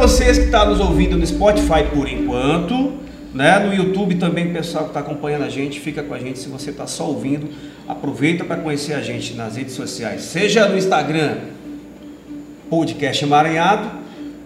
[0.00, 2.94] vocês que estão tá nos ouvindo no Spotify por enquanto.
[3.34, 3.58] Né?
[3.58, 6.38] No YouTube também, pessoal que está acompanhando a gente, fica com a gente.
[6.38, 7.50] Se você está só ouvindo,
[7.86, 11.36] aproveita para conhecer a gente nas redes sociais, seja no Instagram,
[12.70, 13.90] Podcast Emaranhado,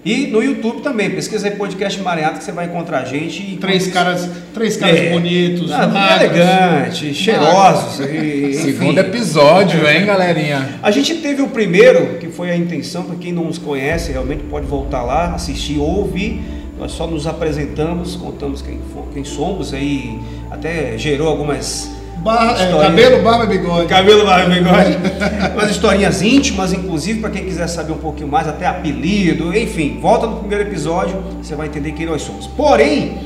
[0.05, 3.57] e no YouTube também, pesquisa aí podcast Mareato que você vai encontrar a gente.
[3.57, 8.01] Três caras, três caras é, bonitos, ah, elegantes, cheirosos.
[8.07, 10.79] E, Segundo episódio, hein, galerinha?
[10.83, 14.43] A gente teve o primeiro, que foi a intenção, para quem não nos conhece, realmente
[14.45, 16.43] pode voltar lá, assistir, ouvir.
[16.79, 18.79] Nós só nos apresentamos, contamos quem,
[19.15, 20.19] quem somos, aí
[20.51, 21.91] até gerou algumas
[22.25, 23.87] Barra, é, cabelo, barba e bigode.
[23.87, 24.99] Cabelo, barba e bigode.
[25.53, 29.99] Umas historinhas íntimas, inclusive, para quem quiser saber um pouquinho mais, até apelido, enfim.
[30.01, 32.47] Volta no primeiro episódio, você vai entender quem nós somos.
[32.47, 33.19] Porém,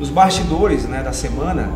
[0.00, 1.68] os bastidores né, da semana,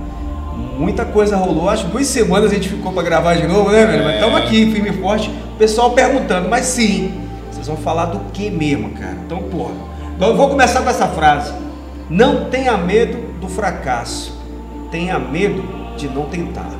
[0.78, 1.68] muita coisa rolou.
[1.68, 4.04] Acho que duas semanas a gente ficou para gravar de novo, né, velho?
[4.04, 4.04] É.
[4.06, 5.28] Mas estamos aqui, firme e forte.
[5.28, 7.12] O pessoal perguntando, mas sim,
[7.50, 9.18] vocês vão falar do que mesmo, cara?
[9.26, 9.74] Então, porra.
[10.16, 11.52] Então, eu vou começar com essa frase.
[12.08, 14.40] Não tenha medo do fracasso.
[14.90, 16.70] Tenha medo de não tentar.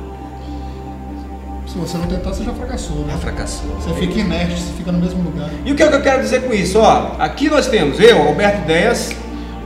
[1.67, 3.13] Se você não tentar, você já fracassou, né?
[3.13, 3.69] Já fracassou.
[3.79, 5.49] Você fica inerte, você fica no mesmo lugar.
[5.65, 6.77] E o que, é que eu quero dizer com isso?
[6.79, 9.15] Ó, aqui nós temos eu, Alberto Ideias,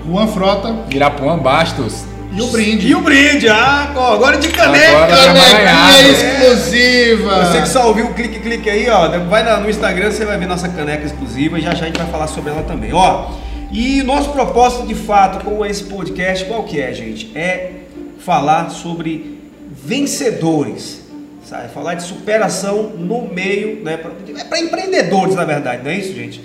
[0.08, 2.06] Juan Frota, Irapuã Bastos.
[2.32, 2.88] E o brinde.
[2.88, 5.04] E o brinde, ah, agora de caneca.
[5.04, 7.46] Agora canequinha exclusiva.
[7.46, 9.10] Você que só ouviu o clique, clique aí, ó.
[9.28, 12.08] Vai no Instagram, você vai ver nossa caneca exclusiva e já já a gente vai
[12.08, 12.94] falar sobre ela também.
[12.94, 13.32] Ó,
[13.72, 17.32] e nosso propósito de fato com esse podcast, qual que é, gente?
[17.36, 17.72] É
[18.20, 19.37] falar sobre
[19.88, 21.00] vencedores,
[21.46, 21.70] sabe?
[21.70, 23.94] Falar de superação no meio, né?
[24.38, 26.44] É para empreendedores, na verdade, não é isso, gente?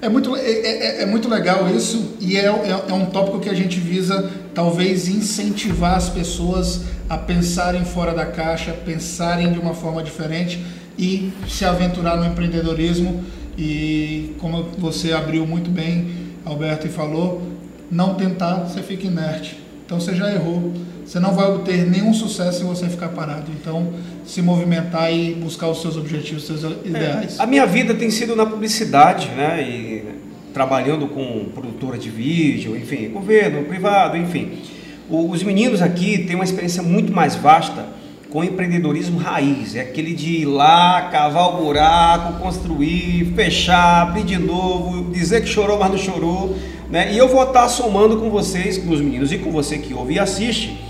[0.00, 3.48] É muito, é, é, é muito legal isso e é, é, é, um tópico que
[3.48, 9.74] a gente visa talvez incentivar as pessoas a pensarem fora da caixa, pensarem de uma
[9.74, 10.64] forma diferente
[10.96, 13.24] e se aventurar no empreendedorismo.
[13.58, 16.12] E como você abriu muito bem,
[16.44, 17.42] Alberto, e falou,
[17.90, 19.58] não tentar, você fica inerte.
[19.84, 20.72] Então você já errou.
[21.08, 23.50] Você não vai obter nenhum sucesso se você ficar parado.
[23.58, 23.94] Então,
[24.26, 27.38] se movimentar e buscar os seus objetivos, os seus ideais.
[27.38, 29.62] É, a minha vida tem sido na publicidade, né?
[29.62, 30.04] E
[30.52, 34.58] trabalhando com produtora de vídeo, enfim, governo, privado, enfim.
[35.08, 37.86] Os meninos aqui têm uma experiência muito mais vasta
[38.28, 39.76] com empreendedorismo raiz.
[39.76, 45.48] É aquele de ir lá, cavar o buraco, construir, fechar, abrir de novo, dizer que
[45.48, 46.54] chorou, mas não chorou.
[46.90, 47.14] Né?
[47.14, 50.12] E eu vou estar somando com vocês, com os meninos e com você que ouve
[50.12, 50.86] e assiste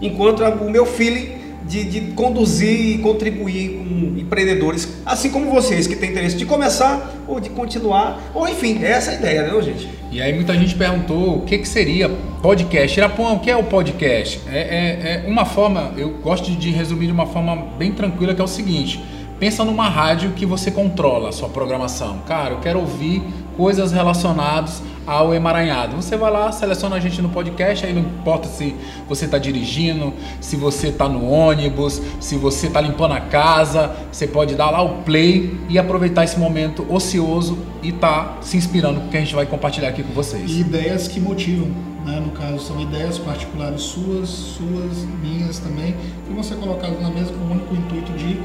[0.00, 5.94] enquanto o meu feeling de, de, conduzir e contribuir com empreendedores, assim como vocês que
[5.94, 9.88] têm interesse de começar ou de continuar, ou enfim, é essa a ideia, né, gente?
[10.10, 12.08] E aí muita gente perguntou o que, que seria
[12.42, 12.98] podcast.
[12.98, 14.40] Irapão, o que é o podcast?
[14.50, 18.40] É, é, é uma forma, eu gosto de resumir de uma forma bem tranquila, que
[18.40, 19.00] é o seguinte.
[19.38, 22.18] Pensa numa rádio que você controla a sua programação.
[22.26, 23.22] Cara, eu quero ouvir
[23.56, 25.96] coisas relacionadas ao emaranhado.
[25.96, 28.76] Você vai lá, seleciona a gente no podcast, aí não importa se
[29.08, 34.26] você está dirigindo, se você está no ônibus, se você está limpando a casa, você
[34.26, 39.06] pode dar lá o play e aproveitar esse momento ocioso e tá se inspirando com
[39.06, 40.48] o que a gente vai compartilhar aqui com vocês.
[40.50, 41.68] E ideias que motivam,
[42.06, 42.20] né?
[42.20, 45.96] no caso são ideias particulares suas, suas, minhas também,
[46.26, 48.40] que vão ser colocadas na mesa com o único intuito de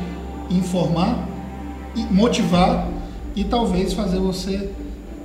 [0.50, 1.28] informar,
[2.10, 2.88] motivar
[3.36, 4.72] e talvez fazer você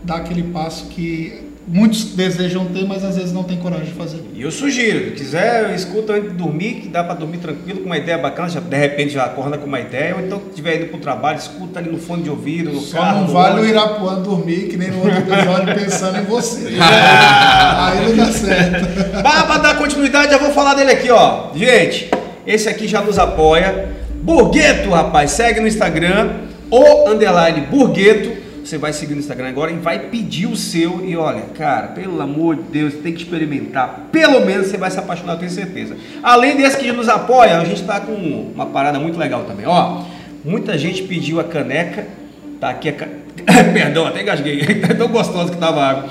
[0.02, 4.20] dar aquele passo que muitos desejam ter, mas às vezes não tem coragem de fazer.
[4.34, 7.96] E eu sugiro, quiser, escuta antes de dormir, que dá para dormir tranquilo, com uma
[7.96, 10.96] ideia bacana, já, de repente já acorda com uma ideia, ou então estiver indo para
[10.96, 13.20] o trabalho, escuta ali no fone de ouvido, no Só carro.
[13.20, 16.68] não vale o Irapuã dormir, que nem no outro episódio, pensando em você.
[16.80, 19.22] Aí não dá certo.
[19.22, 21.54] Para dar continuidade, já vou falar dele aqui, ó.
[21.54, 22.10] Gente,
[22.46, 24.00] esse aqui já nos apoia.
[24.22, 26.30] Burgueto, rapaz, segue no Instagram,
[26.70, 28.39] o underline Burgueto
[28.70, 31.04] você vai seguir no Instagram agora e vai pedir o seu.
[31.04, 34.08] E olha, cara, pelo amor de Deus, tem que experimentar.
[34.12, 35.96] Pelo menos você vai se apaixonar, tenho certeza.
[36.22, 39.66] Além desse que nos apoia, a gente está com uma parada muito legal também.
[39.66, 40.04] Ó,
[40.44, 42.06] muita gente pediu a caneca.
[42.60, 43.20] Tá aqui a caneca.
[43.74, 44.60] Perdão, até engasguei.
[44.60, 46.08] É tão gostoso que tava água.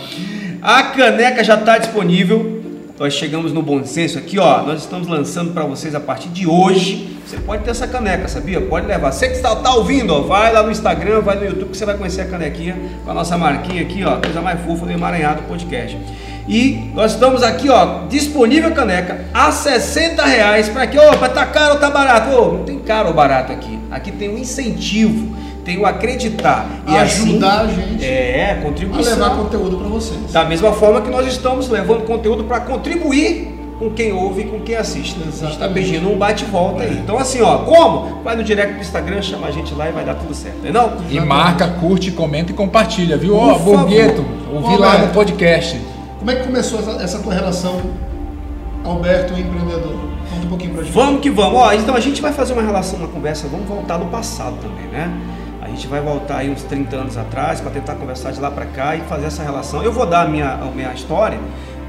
[0.62, 2.59] A caneca já está disponível.
[3.00, 4.62] Nós chegamos no bom senso aqui, ó.
[4.63, 8.60] Nós estamos lançando para vocês a partir de hoje você pode ter essa caneca, sabia?
[8.60, 9.12] Pode levar.
[9.12, 11.86] Você que está, tá ouvindo, ó, vai lá no Instagram, vai no YouTube que você
[11.86, 12.75] vai conhecer a canequinha
[13.06, 15.96] com a nossa marquinha aqui, ó, coisa mais fofa do Emaranhado Podcast.
[16.48, 21.75] E nós estamos aqui, ó, disponível caneca a 60 reais para que, opa, tá caro
[21.75, 22.36] ou tá barato?
[22.36, 23.78] Ô, não tem caro ou barato aqui.
[23.92, 25.38] Aqui tem um incentivo,
[25.69, 29.13] tem o acreditar e ajudar assim, a gente é, contribuição.
[29.13, 30.31] a levar conteúdo para vocês.
[30.31, 34.60] Da mesma forma que nós estamos levando conteúdo para contribuir com quem ouve e com
[34.62, 35.16] quem assiste.
[35.16, 35.38] Exatamente.
[35.38, 36.98] A gente está pedindo um bate-volta aí.
[36.98, 38.24] Então, assim, ó, como?
[38.24, 40.94] Vai no direct do Instagram, chama a gente lá e vai dar tudo certo, não?
[41.07, 43.36] E marca, curte, comenta e compartilha, viu?
[43.36, 45.80] Ó, oh, Burgueto, Ouvi lá no podcast.
[46.18, 47.80] Como é que começou essa, essa tua relação,
[48.83, 50.00] Alberto, empreendedor?
[50.31, 50.94] Conta um pouquinho pra gente.
[50.94, 51.60] Vamos que vamos.
[51.60, 54.88] Ó, então a gente vai fazer uma relação, uma conversa, vamos voltar no passado também,
[54.88, 55.12] né?
[55.69, 58.66] A gente vai voltar aí uns 30 anos atrás para tentar conversar de lá para
[58.66, 59.83] cá e fazer essa relação.
[59.83, 61.39] Eu vou dar a minha, a minha história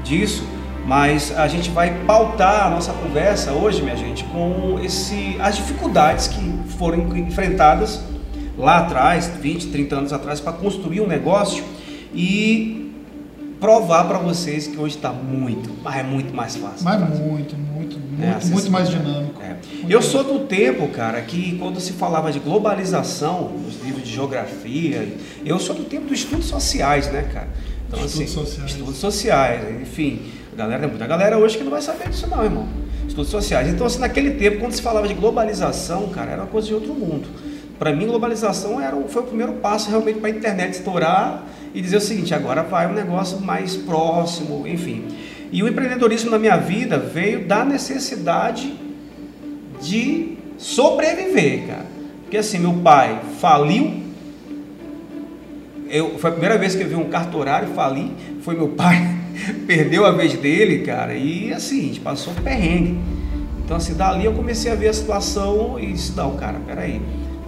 [0.03, 0.47] disso,
[0.85, 6.27] mas a gente vai pautar a nossa conversa hoje, minha gente, com esse, as dificuldades
[6.27, 8.03] que foram enfrentadas
[8.55, 11.63] lá atrás, 20, 30 anos atrás, para construir um negócio
[12.13, 12.80] e
[13.61, 16.83] provar para vocês que hoje está muito, mas é muito mais fácil.
[16.83, 19.39] Mas muito, muito, muito, é, muito mais dinâmico.
[19.39, 19.55] É.
[19.73, 24.11] Muito eu sou do tempo, cara, que quando se falava de globalização, nos livros de
[24.11, 25.15] geografia,
[25.45, 27.49] eu sou do tempo dos estudos sociais, né, cara?
[27.87, 28.71] Então, estudos assim, sociais.
[28.71, 30.21] Estudos sociais, enfim.
[30.53, 32.67] A galera, muita galera hoje que não vai saber disso não, irmão.
[33.07, 33.67] Estudos sociais.
[33.69, 36.95] Então, assim, naquele tempo, quando se falava de globalização, cara, era uma coisa de outro
[36.95, 37.27] mundo.
[37.77, 41.97] Para mim, globalização era, foi o primeiro passo realmente para a internet estourar e dizer
[41.97, 45.05] o seguinte: agora vai um negócio mais próximo, enfim.
[45.51, 48.73] E o empreendedorismo na minha vida veio da necessidade
[49.81, 51.85] de sobreviver, cara.
[52.21, 53.99] Porque assim, meu pai faliu.
[55.89, 58.97] Eu, foi a primeira vez que eu vi um cartorário falir, foi meu pai,
[59.67, 62.97] perdeu a vez dele, cara, e assim, a gente passou perrengue.
[63.65, 67.01] Então assim, dali eu comecei a ver a situação e disse, não, cara, peraí,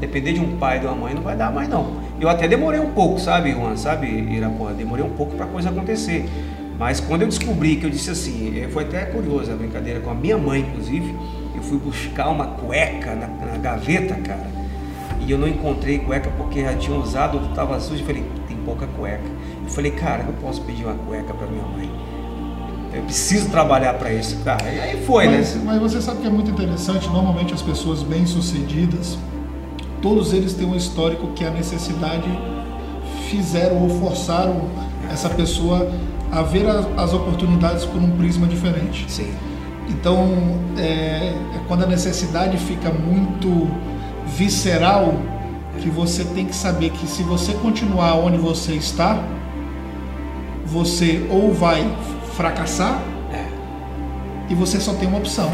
[0.06, 2.02] depender de um pai de uma mãe não vai dar mais não.
[2.20, 4.74] Eu até demorei um pouco, sabe, Juan, sabe, Irapuã?
[4.74, 6.26] Demorei um pouco para a coisa acontecer.
[6.78, 10.10] Mas quando eu descobri que eu disse assim, eh, foi até curioso a brincadeira com
[10.10, 11.16] a minha mãe, inclusive,
[11.56, 14.48] eu fui buscar uma cueca na, na gaveta, cara,
[15.26, 18.88] e eu não encontrei cueca porque já tinha usado, estava sujo, eu falei, tem pouca
[18.88, 19.24] cueca.
[19.64, 21.90] Eu falei, cara, eu posso pedir uma cueca para minha mãe.
[22.94, 24.70] Eu preciso trabalhar para isso, cara.
[24.70, 25.62] E aí foi, mas, né?
[25.66, 29.18] Mas você sabe que é muito interessante, normalmente as pessoas bem-sucedidas,
[30.04, 32.28] todos eles têm um histórico que a necessidade
[33.30, 34.70] fizeram ou forçaram
[35.10, 35.90] essa pessoa
[36.30, 36.66] a ver
[36.98, 39.06] as oportunidades por um prisma diferente.
[39.08, 39.34] Sim.
[39.88, 43.72] Então, é, é quando a necessidade fica muito
[44.28, 45.16] visceral,
[45.80, 49.24] que você tem que saber que se você continuar onde você está,
[50.66, 51.90] você ou vai
[52.36, 53.02] fracassar
[53.32, 53.46] é.
[54.52, 55.52] e você só tem uma opção.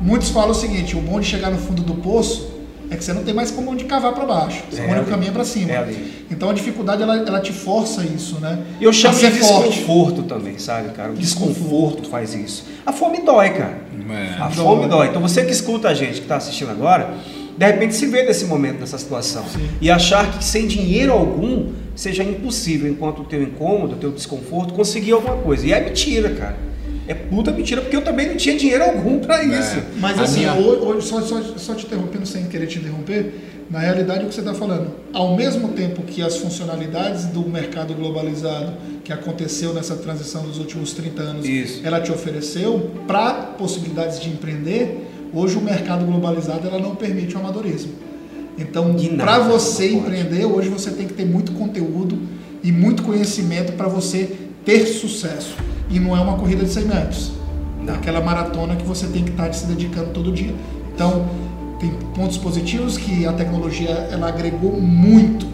[0.00, 2.53] Muitos falam o seguinte: o bom de chegar no fundo do poço
[2.90, 4.62] é que você não tem mais como onde cavar para baixo.
[4.70, 5.72] Você é o caminho para cima.
[5.72, 5.94] É
[6.30, 8.58] então a dificuldade ela, ela te força isso, né?
[8.80, 10.22] Eu chamo de desconforto forte.
[10.22, 11.12] também, sabe, cara?
[11.12, 11.54] O desconforto.
[11.54, 12.64] desconforto faz isso.
[12.84, 13.78] A fome dói, cara.
[14.10, 14.42] É.
[14.42, 15.08] A fome dói.
[15.08, 17.14] Então você que escuta a gente que está assistindo agora,
[17.56, 19.44] de repente se vê nesse momento, nessa situação.
[19.44, 19.68] Sim.
[19.80, 24.74] E achar que sem dinheiro algum seja impossível, enquanto o teu incômodo, o teu desconforto,
[24.74, 25.66] conseguir alguma coisa.
[25.66, 26.73] E é mentira, cara.
[27.06, 29.46] É puta mentira, porque eu também não tinha dinheiro algum para é.
[29.46, 29.78] isso.
[29.78, 29.84] É.
[30.00, 30.54] Mas assim, minha...
[30.54, 33.34] hoje, só, só, só te interrompendo sem querer te interromper,
[33.70, 37.94] na realidade o que você está falando, ao mesmo tempo que as funcionalidades do mercado
[37.94, 41.80] globalizado que aconteceu nessa transição dos últimos 30 anos, isso.
[41.84, 47.38] ela te ofereceu para possibilidades de empreender, hoje o mercado globalizado ela não permite o
[47.38, 47.92] amadorismo.
[48.56, 52.18] Então, para você empreender, hoje você tem que ter muito conteúdo
[52.62, 55.56] e muito conhecimento para você ter sucesso.
[55.90, 57.32] E não é uma corrida de 100 metros.
[57.86, 60.54] É aquela maratona que você tem que estar se dedicando todo dia.
[60.94, 61.26] Então,
[61.78, 65.46] tem pontos positivos que a tecnologia ela agregou muito,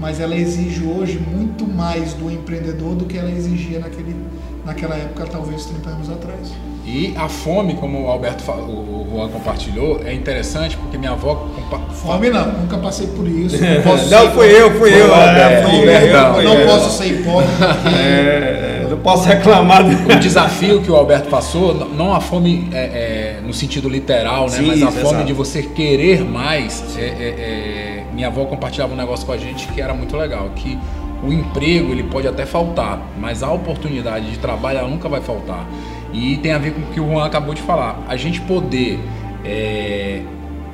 [0.00, 4.16] mas ela exige hoje muito mais do empreendedor do que ela exigia naquele,
[4.64, 6.52] naquela época, talvez 30 anos atrás.
[6.84, 11.48] E a fome, como o Alberto o Juan compartilhou, é interessante porque minha avó.
[11.92, 13.56] Fome não, nunca passei por isso.
[13.62, 15.14] Não, posso não fui eu, fui eu.
[15.14, 17.52] É, fui eu, não posso ser hipócrita.
[17.92, 19.84] É, não posso reclamar.
[19.84, 24.56] O desafio que o Alberto passou, não a fome é, é, no sentido literal, né?
[24.56, 25.24] Sim, mas a fome exato.
[25.24, 26.84] de você querer mais.
[26.98, 30.50] É, é, é, minha avó compartilhava um negócio com a gente que era muito legal,
[30.54, 30.78] que
[31.22, 35.66] o emprego ele pode até faltar, mas a oportunidade de trabalho ela nunca vai faltar.
[36.12, 38.02] E tem a ver com o que o Juan acabou de falar.
[38.08, 38.98] A gente poder
[39.44, 40.20] é,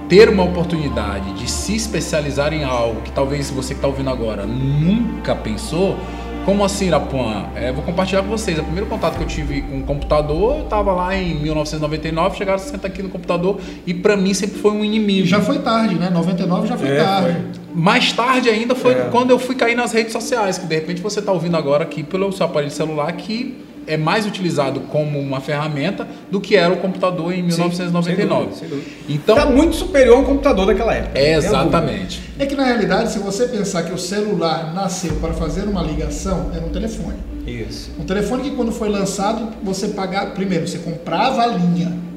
[0.09, 4.47] ter uma oportunidade de se especializar em algo que talvez você que está ouvindo agora
[4.47, 5.97] nunca pensou.
[6.45, 7.45] Como assim, Irapuã?
[7.55, 8.59] É, vou compartilhar com vocês.
[8.59, 12.59] O primeiro contato que eu tive com o computador, eu estava lá em 1999, chegaram
[12.59, 15.27] 60 aqui no computador e para mim sempre foi um inimigo.
[15.27, 16.09] Já foi tarde, né?
[16.09, 17.39] 99 já foi é, tarde.
[17.53, 17.58] Foi.
[17.79, 19.09] Mais tarde ainda foi é.
[19.11, 22.03] quando eu fui cair nas redes sociais, que de repente você está ouvindo agora aqui
[22.03, 23.57] pelo seu aparelho celular que
[23.87, 28.49] é mais utilizado como uma ferramenta do que era o computador em 1999.
[28.51, 31.19] Sim, sem dúvida, Então está muito superior ao computador daquela época.
[31.19, 32.21] É exatamente.
[32.39, 36.51] É que na realidade, se você pensar que o celular nasceu para fazer uma ligação,
[36.55, 37.17] era um telefone.
[37.47, 37.93] Isso.
[37.99, 42.08] Um telefone que quando foi lançado, você pagava primeiro, você comprava a linha.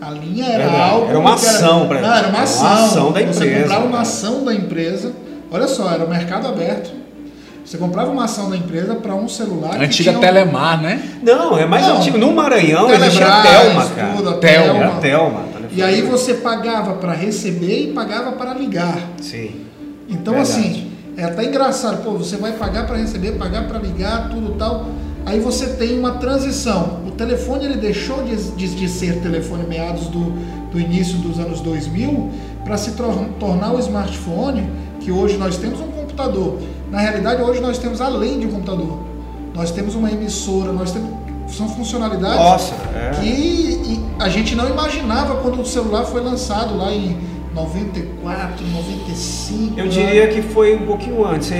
[0.00, 0.90] A linha era Verdade.
[0.90, 1.06] algo.
[1.10, 2.00] Era uma ação para.
[2.00, 2.66] Não, era uma ação.
[2.66, 3.44] Uma ação da empresa.
[3.44, 5.12] Você comprava uma ação da empresa.
[5.52, 6.90] Olha só, era o mercado aberto
[7.64, 9.76] Você comprava uma ação da empresa para um celular.
[9.78, 11.02] que Antiga tinha Telemar, né?
[11.22, 11.96] Não, é mais Não.
[11.98, 12.16] antigo.
[12.18, 14.12] No Maranhão Telebrás, existia Telma, cara.
[14.16, 14.64] tudo, a Telma.
[14.64, 14.80] Telma.
[14.80, 15.40] Era Telma.
[15.72, 18.98] E aí você pagava para receber e pagava para ligar.
[19.20, 19.66] Sim.
[20.08, 20.58] Então, Verdade.
[20.60, 22.02] assim, é até engraçado.
[22.02, 24.86] Pô, você vai pagar para receber, pagar para ligar, tudo tal.
[25.26, 27.00] Aí você tem uma transição.
[27.06, 30.32] O telefone ele deixou de, de- de ser telefone meados do,
[30.70, 32.30] do início dos anos 2000
[32.64, 34.68] para se tor- tornar o smartphone,
[35.00, 36.58] que hoje nós temos um computador.
[36.90, 38.98] Na realidade, hoje nós temos além de um computador.
[39.54, 41.10] Nós temos uma emissora, nós temos.
[41.50, 43.10] São funcionalidades Nossa, é.
[43.20, 47.16] que a gente não imaginava quando o celular foi lançado lá em
[47.54, 49.78] 94, 95.
[49.78, 49.90] Eu lá.
[49.90, 51.50] diria que foi um pouquinho antes.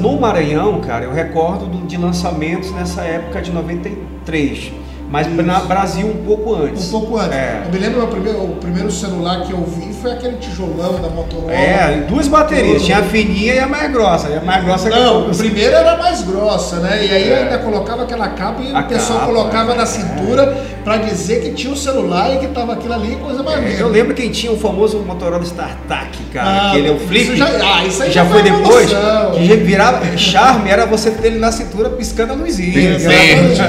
[0.00, 4.72] No Maranhão, cara, eu recordo do- de lançamentos nessa época de 93.
[5.12, 5.42] Mas Isso.
[5.42, 6.88] na Brasil um pouco antes.
[6.88, 7.36] Um pouco antes.
[7.36, 7.64] É.
[7.66, 11.10] Eu me lembro o primeiro, o primeiro celular que eu vi foi aquele tijolão da
[11.10, 11.52] Motorola.
[11.52, 12.82] É, duas baterias.
[12.82, 14.30] Tinha a fininha e a mais grossa.
[14.30, 17.04] E a mais grossa Não, o primeiro era mais grossa, né?
[17.04, 17.42] E aí É.
[17.42, 19.76] ainda colocava aquela capa e A o pessoal capa, colocava é.
[19.76, 23.58] na cintura pra dizer que tinha o celular e que tava aquilo ali, coisa mais
[23.58, 23.80] É, linda.
[23.80, 26.48] eu lembro quem tinha o famoso Motorola StarTAC, cara.
[26.48, 27.36] Ah, aquele é o isso flip.
[27.36, 28.90] já- ah, isso aí que já já foi depois.
[28.92, 29.30] evolução.
[29.32, 30.16] Que já virava.
[30.18, 32.98] Charme era você ter ele na cintura piscando a luzinha.
[32.98, 33.60] Verde.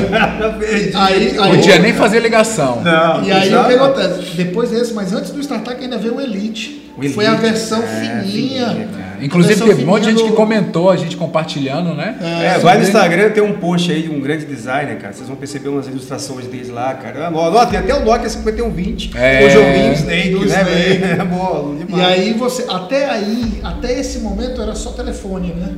[0.96, 2.82] Aí- aí- Podia nem fazer ligação.
[2.82, 4.20] Não, E aí já- o que acontece?
[4.36, 6.92] Depois desse, mas antes do StarTAC ainda veio o Elite.
[6.98, 8.24] O Elite, Foi a versão é, fininha.
[8.70, 8.88] fininha,
[9.26, 12.18] Inclusive teve um monte de gente que comentou, a gente compartilhando, né?
[12.56, 15.14] É, vai no Instagram, tem um post aí de um grande designer, cara.
[15.14, 17.32] Vocês vão perceber umas ilustrações deles lá, cara.
[17.34, 20.98] Ó, tem até o Nokia 5120, É, o joguinho Snake, do né, Snake.
[21.00, 21.22] velho?
[21.22, 25.74] É bom, E aí você, até aí, até esse momento era só telefone, né?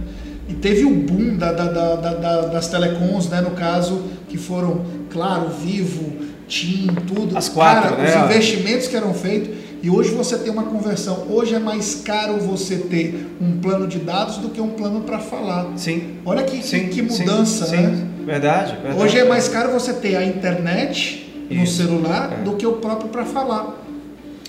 [0.47, 3.41] E teve o boom da, da- da- da- da- das telecoms, né?
[3.41, 7.35] No caso, que foram, claro, Vivo, TIM, tudo.
[7.37, 8.09] As quatro, Cara, né?
[8.17, 9.49] os investimentos que eram feitos.
[9.85, 11.27] E hoje você tem uma conversão.
[11.29, 15.19] Hoje é mais caro você ter um plano de dados do que um plano para
[15.19, 15.73] falar.
[15.75, 16.15] Sim.
[16.25, 18.07] Olha que, Sim, que mudança, sim, né?
[18.25, 18.99] Verdade, verdade.
[18.99, 22.43] Hoje é mais caro você ter a internet no Isso, celular é.
[22.43, 23.79] do que o próprio para falar.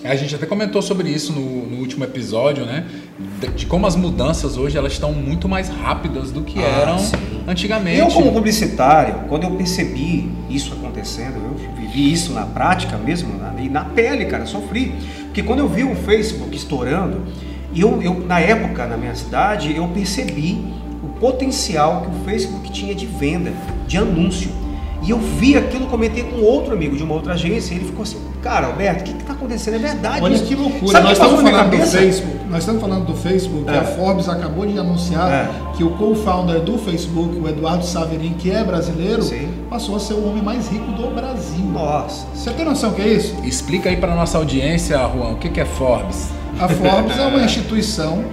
[0.03, 2.87] A gente até comentou sobre isso no, no último episódio, né?
[3.39, 6.99] De, de como as mudanças hoje elas estão muito mais rápidas do que Ah, eram
[6.99, 7.15] sim.
[7.47, 7.99] antigamente.
[8.01, 13.53] Eu, como publicitário, quando eu percebi isso acontecendo, eu vivi isso na prática mesmo, na,
[13.61, 14.95] e na pele, cara, sofri.
[15.37, 17.21] Porque quando eu vi o Facebook estourando,
[17.77, 20.65] eu, eu, na época, na minha cidade, eu percebi
[21.05, 23.53] o potencial que o Facebook tinha de venda,
[23.87, 24.51] de anúncio.
[25.03, 28.05] E eu vi aquilo, comentei com outro amigo de uma outra agência, e ele ficou
[28.05, 29.75] assim, cara, Alberto, o que está acontecendo?
[29.75, 30.23] É verdade.
[30.23, 30.93] Olha que loucura.
[30.93, 31.87] Sabe nós estamos falando do?
[31.87, 32.37] Facebook.
[32.49, 33.71] Nós estamos falando do Facebook.
[33.71, 33.79] É.
[33.79, 35.77] A Forbes acabou de anunciar É.
[35.77, 39.51] que o co-founder do Facebook, o Eduardo Saverin, que é brasileiro, Sim.
[39.69, 41.65] Passou a ser o homem mais rico do Brasil.
[41.65, 42.27] Nossa.
[42.35, 43.35] Você tem noção que é isso?
[43.45, 46.31] Explica aí para nossa audiência, Juan, o que que é Forbes?
[46.59, 48.25] A Forbes é uma instituição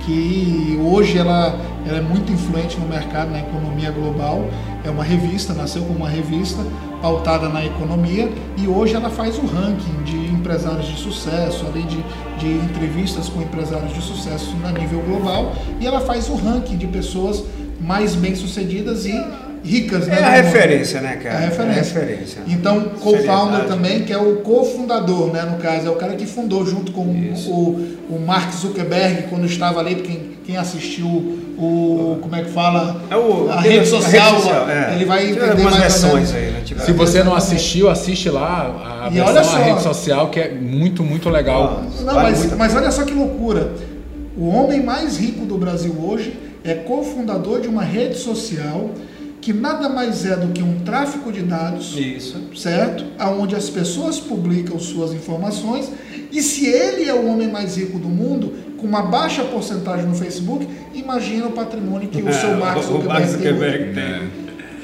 [0.00, 4.44] que hoje ela, ela é muito influente no mercado, na economia global.
[4.84, 6.62] É uma revista, nasceu como uma revista
[7.00, 12.02] pautada na economia e hoje ela faz o ranking de empresários de sucesso, além de,
[12.38, 16.86] de entrevistas com empresários de sucesso a nível global, e ela faz o ranking de
[16.86, 17.44] pessoas
[17.80, 19.12] mais bem-sucedidas e
[19.62, 20.06] ricas.
[20.06, 20.44] né, É a mundo.
[20.44, 21.34] referência, né, cara?
[21.34, 21.98] É a referência.
[21.98, 22.42] É a referência.
[22.48, 25.42] Então, co-founder também, que é o cofundador, né?
[25.42, 27.50] No caso, é o cara que fundou junto com Isso.
[27.50, 31.06] o, o Mark Zuckerberg, quando estava ali, quem, quem assistiu
[31.58, 32.18] o.
[32.22, 33.02] Como é que fala?
[33.10, 34.34] É o- a, a rede rede social.
[34.40, 34.94] social, é.
[34.94, 36.60] Ele vai entender algumas mais versões aí, né?
[36.64, 36.86] Tiveram.
[36.86, 39.56] Se você não assistiu, assiste lá a E versão olha a só.
[39.58, 41.82] rede social, que é muito, muito legal.
[41.84, 43.72] Ah, Não, Vale mas, a mas olha só que loucura.
[44.36, 46.32] O homem mais rico do Brasil hoje
[46.64, 48.90] é cofundador de uma rede social
[49.40, 51.96] que nada mais é do que um tráfico de dados.
[51.96, 52.38] Isso.
[52.56, 53.04] certo?
[53.18, 55.90] Aonde as pessoas publicam suas informações
[56.32, 60.14] e se ele é o homem mais rico do mundo, com uma baixa porcentagem no
[60.14, 63.94] Facebook, imagina o patrimônio que o seu Mark É, o Mark Zuckerberg tem.
[63.94, 64.40] Zuckerberg tem.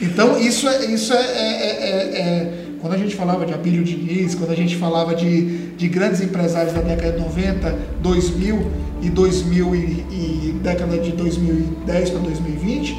[0.09, 4.35] Então isso é, isso é, é- é- é- quando a gente falava de Abílio Diniz,
[4.35, 8.71] quando a gente falava de, de grandes empresários da década de 90, 2000
[9.03, 12.97] e 2000 e, e década de 2010 para 2020,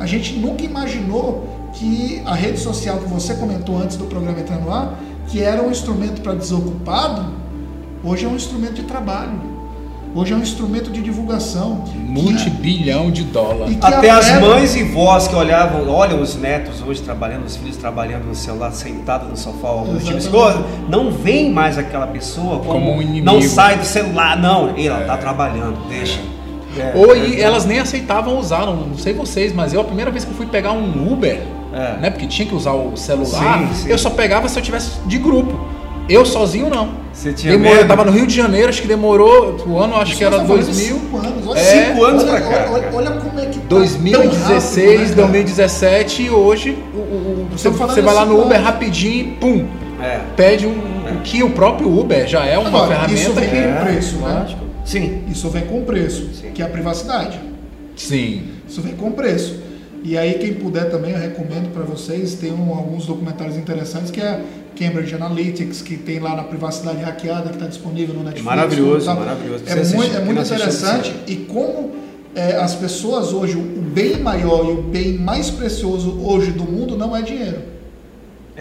[0.00, 4.56] a gente nunca imaginou que a rede social que você comentou antes do programa entrar
[4.56, 7.26] no ar, que era um instrumento para desocupado,
[8.02, 9.50] hoje é um instrumento de trabalho.
[10.12, 11.84] Hoje é um instrumento de divulgação.
[11.94, 13.70] Multibilhão de dólar.
[13.70, 17.54] e que Até as mães e vós que olhavam, olham os netos hoje trabalhando, os
[17.54, 22.08] filhos trabalhando no celular, sentado no sofá, algum tipo de coisa, não veem mais aquela
[22.08, 23.24] pessoa como, Como um inimigo.
[23.26, 26.18] não sai do celular, não, ela tá trabalhando, deixa.
[26.78, 29.84] É, Ou é, e elas nem aceitavam usar, não, não sei vocês, mas eu a
[29.84, 31.40] primeira vez que eu fui pegar um Uber,
[31.72, 31.96] É.
[32.00, 32.10] né?
[32.10, 33.88] Porque tinha que usar o celular, Sim, sim.
[33.90, 35.58] eu só pegava se eu tivesse de grupo.
[36.08, 36.88] Eu sozinho não.
[37.12, 37.84] Você tinha Demorou, medo?
[37.84, 40.42] eu tava no Rio de Janeiro, acho que demorou, o ano acho que era Nós
[40.42, 40.96] estamos falando de 2000.
[40.98, 43.64] Cinco anos, olha, É, cinco anos olha, pra cá, Olha, olha, como é que tá
[43.68, 45.28] 2016, tão rápido, né, cara?
[45.28, 48.66] 2017 e hoje o- o- o- você, você vai lá no Uber anos.
[48.66, 49.66] rapidinho, pum,
[50.02, 50.20] É.
[50.36, 53.84] pede um, um que o próprio Uber já é uma Agora, ferramenta isso vem que
[53.84, 54.46] preço, né?
[54.90, 55.22] Sim.
[55.30, 56.50] Isso vem com preço, Sim.
[56.52, 57.38] que é a privacidade.
[57.96, 58.42] sim.
[58.68, 59.58] Isso vem com preço.
[60.02, 64.20] E aí, quem puder também, eu recomendo para vocês, tem um- alguns documentários interessantes, que
[64.20, 64.42] é
[64.78, 68.44] Cambridge Analytics, que tem lá na privacidade hackeada, que está disponível no Netflix.
[68.46, 69.64] maravilhoso, maravilhoso.
[69.66, 71.14] É muito, é muito interessante.
[71.26, 71.90] E como
[72.34, 76.96] é, as pessoas hoje, o bem maior e o bem mais precioso hoje do mundo
[76.96, 77.58] não é dinheiro.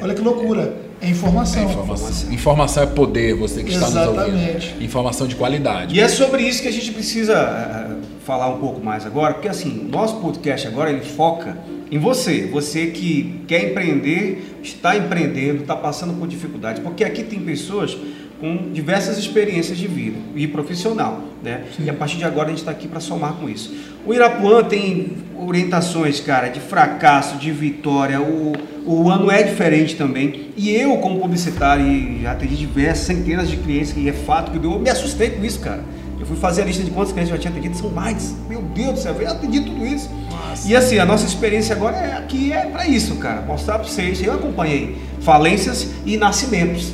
[0.01, 0.73] Olha que loucura.
[1.01, 1.63] É É informação.
[1.63, 2.33] informação.
[2.33, 4.67] Informação é poder, você que está nos Exatamente.
[4.67, 4.83] ouvindo.
[4.83, 5.95] Informação de qualidade.
[5.95, 9.47] E é sobre isso que a gente precisa eh, falar um pouco mais agora, porque
[9.47, 11.57] assim, nosso podcast agora ele foca
[11.91, 17.39] em você, você que quer empreender, está empreendendo, está passando por dificuldades, porque aqui tem
[17.39, 17.97] pessoas
[18.39, 21.63] com diversas experiências de vida e profissional, né?
[21.77, 23.75] E a partir de agora a gente está aqui para somar com isso.
[24.05, 28.21] O Irapuã tem orientações, cara, de fracasso, de vitória.
[28.21, 28.53] O,
[28.91, 30.49] o ano é diferente também.
[30.57, 34.65] E eu, como publicitário, e já atendi diversas centenas de clientes, que é fato que
[34.65, 35.83] eu me assustei com isso, cara.
[36.19, 38.35] Eu fui fazer a lista de quantos clientes eu já tinha atendido, são mais.
[38.49, 40.09] Meu Deus do céu, eu atendi tudo isso.
[40.65, 43.41] E assim, a nossa experiência agora é aqui é para isso, cara.
[43.41, 44.23] Mostrar para vocês.
[44.23, 46.91] Eu acompanhei falências e nascimentos.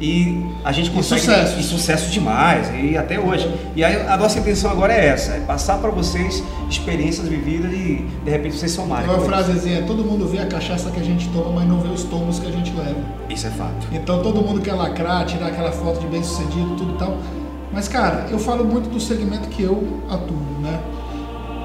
[0.00, 1.20] E a gente consegue.
[1.20, 1.58] sucessos.
[1.58, 3.52] E sucesso demais, e até hoje.
[3.74, 8.06] E aí a nossa intenção agora é essa: é passar para vocês experiências vividas e
[8.24, 9.08] de repente vocês somarem.
[9.08, 12.04] Uma frasezinha, todo mundo vê a cachaça que a gente toma, mas não vê os
[12.04, 12.96] tomos que a gente leva.
[13.28, 13.46] isso.
[13.46, 13.88] É fato.
[13.92, 17.18] Então todo mundo quer lacrar, tirar aquela foto de bem sucedido, tudo e tal.
[17.72, 20.78] Mas cara, eu falo muito do segmento que eu atuo, né?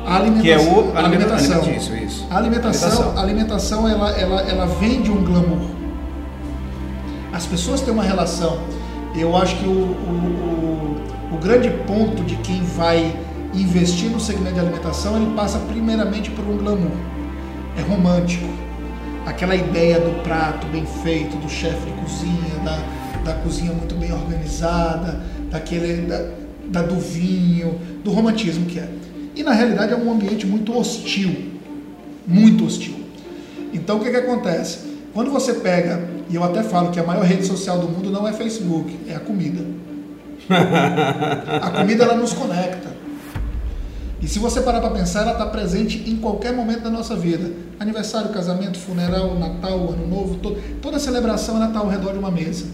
[0.06, 0.42] A alimentação.
[0.44, 1.72] Que é o a alimentação.
[1.72, 2.28] Isso, isso.
[2.30, 5.83] A alimentação, a alimentação ela, ela, ela vem de um glamour.
[7.34, 8.62] As pessoas têm uma relação.
[9.16, 10.96] Eu acho que o, o,
[11.32, 13.16] o, o grande ponto de quem vai
[13.56, 16.92] investir no segmento de alimentação, ele passa primeiramente por um glamour.
[17.76, 18.48] É romântico.
[19.26, 22.78] Aquela ideia do prato bem feito, do chefe de cozinha, da,
[23.24, 26.30] da cozinha muito bem organizada, daquele, da,
[26.68, 28.90] da do vinho, do romantismo que é.
[29.36, 31.54] E na realidade é um ambiente muito hostil,
[32.28, 32.96] muito hostil.
[33.74, 34.94] Então o que, que acontece?
[35.14, 38.28] Quando você pega, e eu até falo que a maior rede social do mundo não
[38.28, 39.64] é Facebook, é a comida.
[41.62, 42.92] A comida ela nos conecta.
[44.22, 47.52] E se você parar para pensar, ela está presente em qualquer momento da nossa vida.
[47.80, 52.32] Aniversário, casamento, funeral, Natal, Ano Novo, to- toda celebração ela está ao redor de uma
[52.32, 52.66] mesa.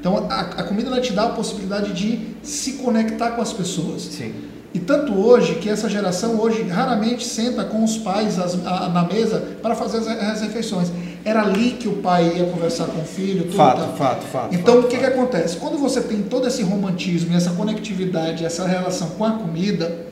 [0.00, 4.02] Então a, a comida ela te dá a possibilidade de se conectar com as pessoas.
[4.02, 4.32] Sim.
[4.72, 9.02] E tanto hoje que essa geração hoje raramente senta com os pais as- a- na
[9.04, 10.90] mesa para fazer as, as refeições.
[11.26, 13.46] Era ali que o pai ia conversar com o filho.
[13.46, 13.96] Tudo Fato, tal.
[13.96, 14.54] fato, fato.
[14.54, 15.56] Então fato, o que, que acontece?
[15.56, 20.06] Quando você tem todo esse romantismo, essa conectividade, essa relação com a comida,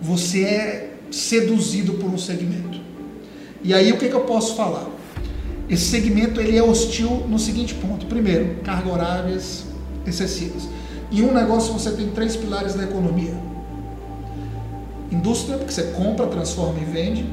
[0.00, 2.78] você é seduzido por um segmento.
[3.60, 4.86] E aí o que, que eu posso falar?
[5.68, 9.64] Esse segmento ele é hostil no seguinte ponto: primeiro, cargas horárias
[10.06, 10.68] excessivas.
[11.10, 13.34] Em um negócio você tem três pilares da economia:
[15.10, 17.26] indústria, porque você compra, transforma e vende;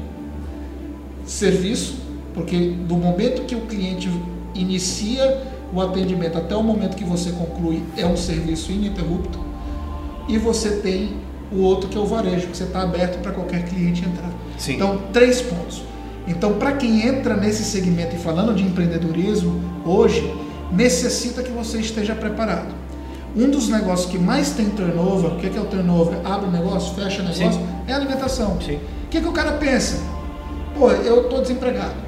[1.24, 2.07] serviço,
[2.38, 4.08] porque do momento que o cliente
[4.54, 5.42] inicia
[5.74, 9.40] o atendimento até o momento que você conclui é um serviço ininterrupto;
[10.28, 11.16] e você tem
[11.50, 14.30] o outro que é o varejo, que você está aberto para qualquer cliente entrar.
[14.56, 14.74] Sim.
[14.74, 15.82] Então, três pontos.
[16.28, 20.32] Então, para quem entra nesse segmento e falando de empreendedorismo, hoje,
[20.70, 22.72] necessita que você esteja preparado.
[23.34, 26.18] Um dos negócios que mais tem turnover, o que é, que é o turnover?
[26.24, 27.66] Abre negócio, fecha negócio, Sim.
[27.88, 28.60] é a alimentação.
[28.60, 28.76] Sim.
[28.76, 29.98] O que, que o cara pensa?
[30.78, 32.07] Pô, eu estou desempregado.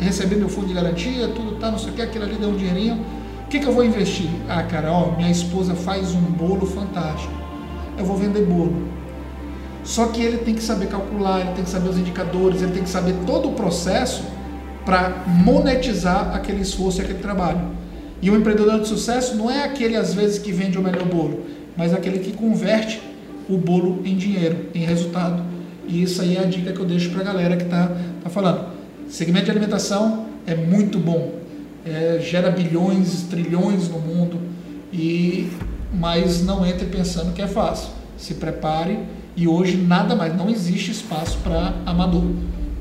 [0.00, 2.56] Recebi meu fundo de garantia, tudo tá, não sei o que, aquilo ali deu um
[2.56, 3.04] dinheirinho.
[3.44, 4.30] O que, que eu vou investir?
[4.48, 7.32] Ah, cara, ó, minha esposa faz um bolo fantástico.
[7.98, 8.88] Eu vou vender bolo.
[9.84, 12.82] Só que ele tem que saber calcular, ele tem que saber os indicadores, ele tem
[12.82, 14.22] que saber todo o processo
[14.84, 17.60] para monetizar aquele esforço e aquele trabalho.
[18.22, 21.44] E o empreendedor de sucesso não é aquele, às vezes, que vende o melhor bolo,
[21.76, 23.02] mas aquele que converte
[23.48, 25.42] o bolo em dinheiro, em resultado.
[25.86, 27.90] E isso aí é a dica que eu deixo para a galera que está
[28.22, 28.69] tá falando.
[29.10, 31.40] Segmento de alimentação é muito bom,
[31.82, 34.38] É, gera bilhões, trilhões no mundo,
[34.92, 35.50] e
[35.92, 37.88] mas não entre pensando que é fácil.
[38.18, 38.98] Se prepare
[39.34, 42.24] e hoje nada mais, não existe espaço para amador.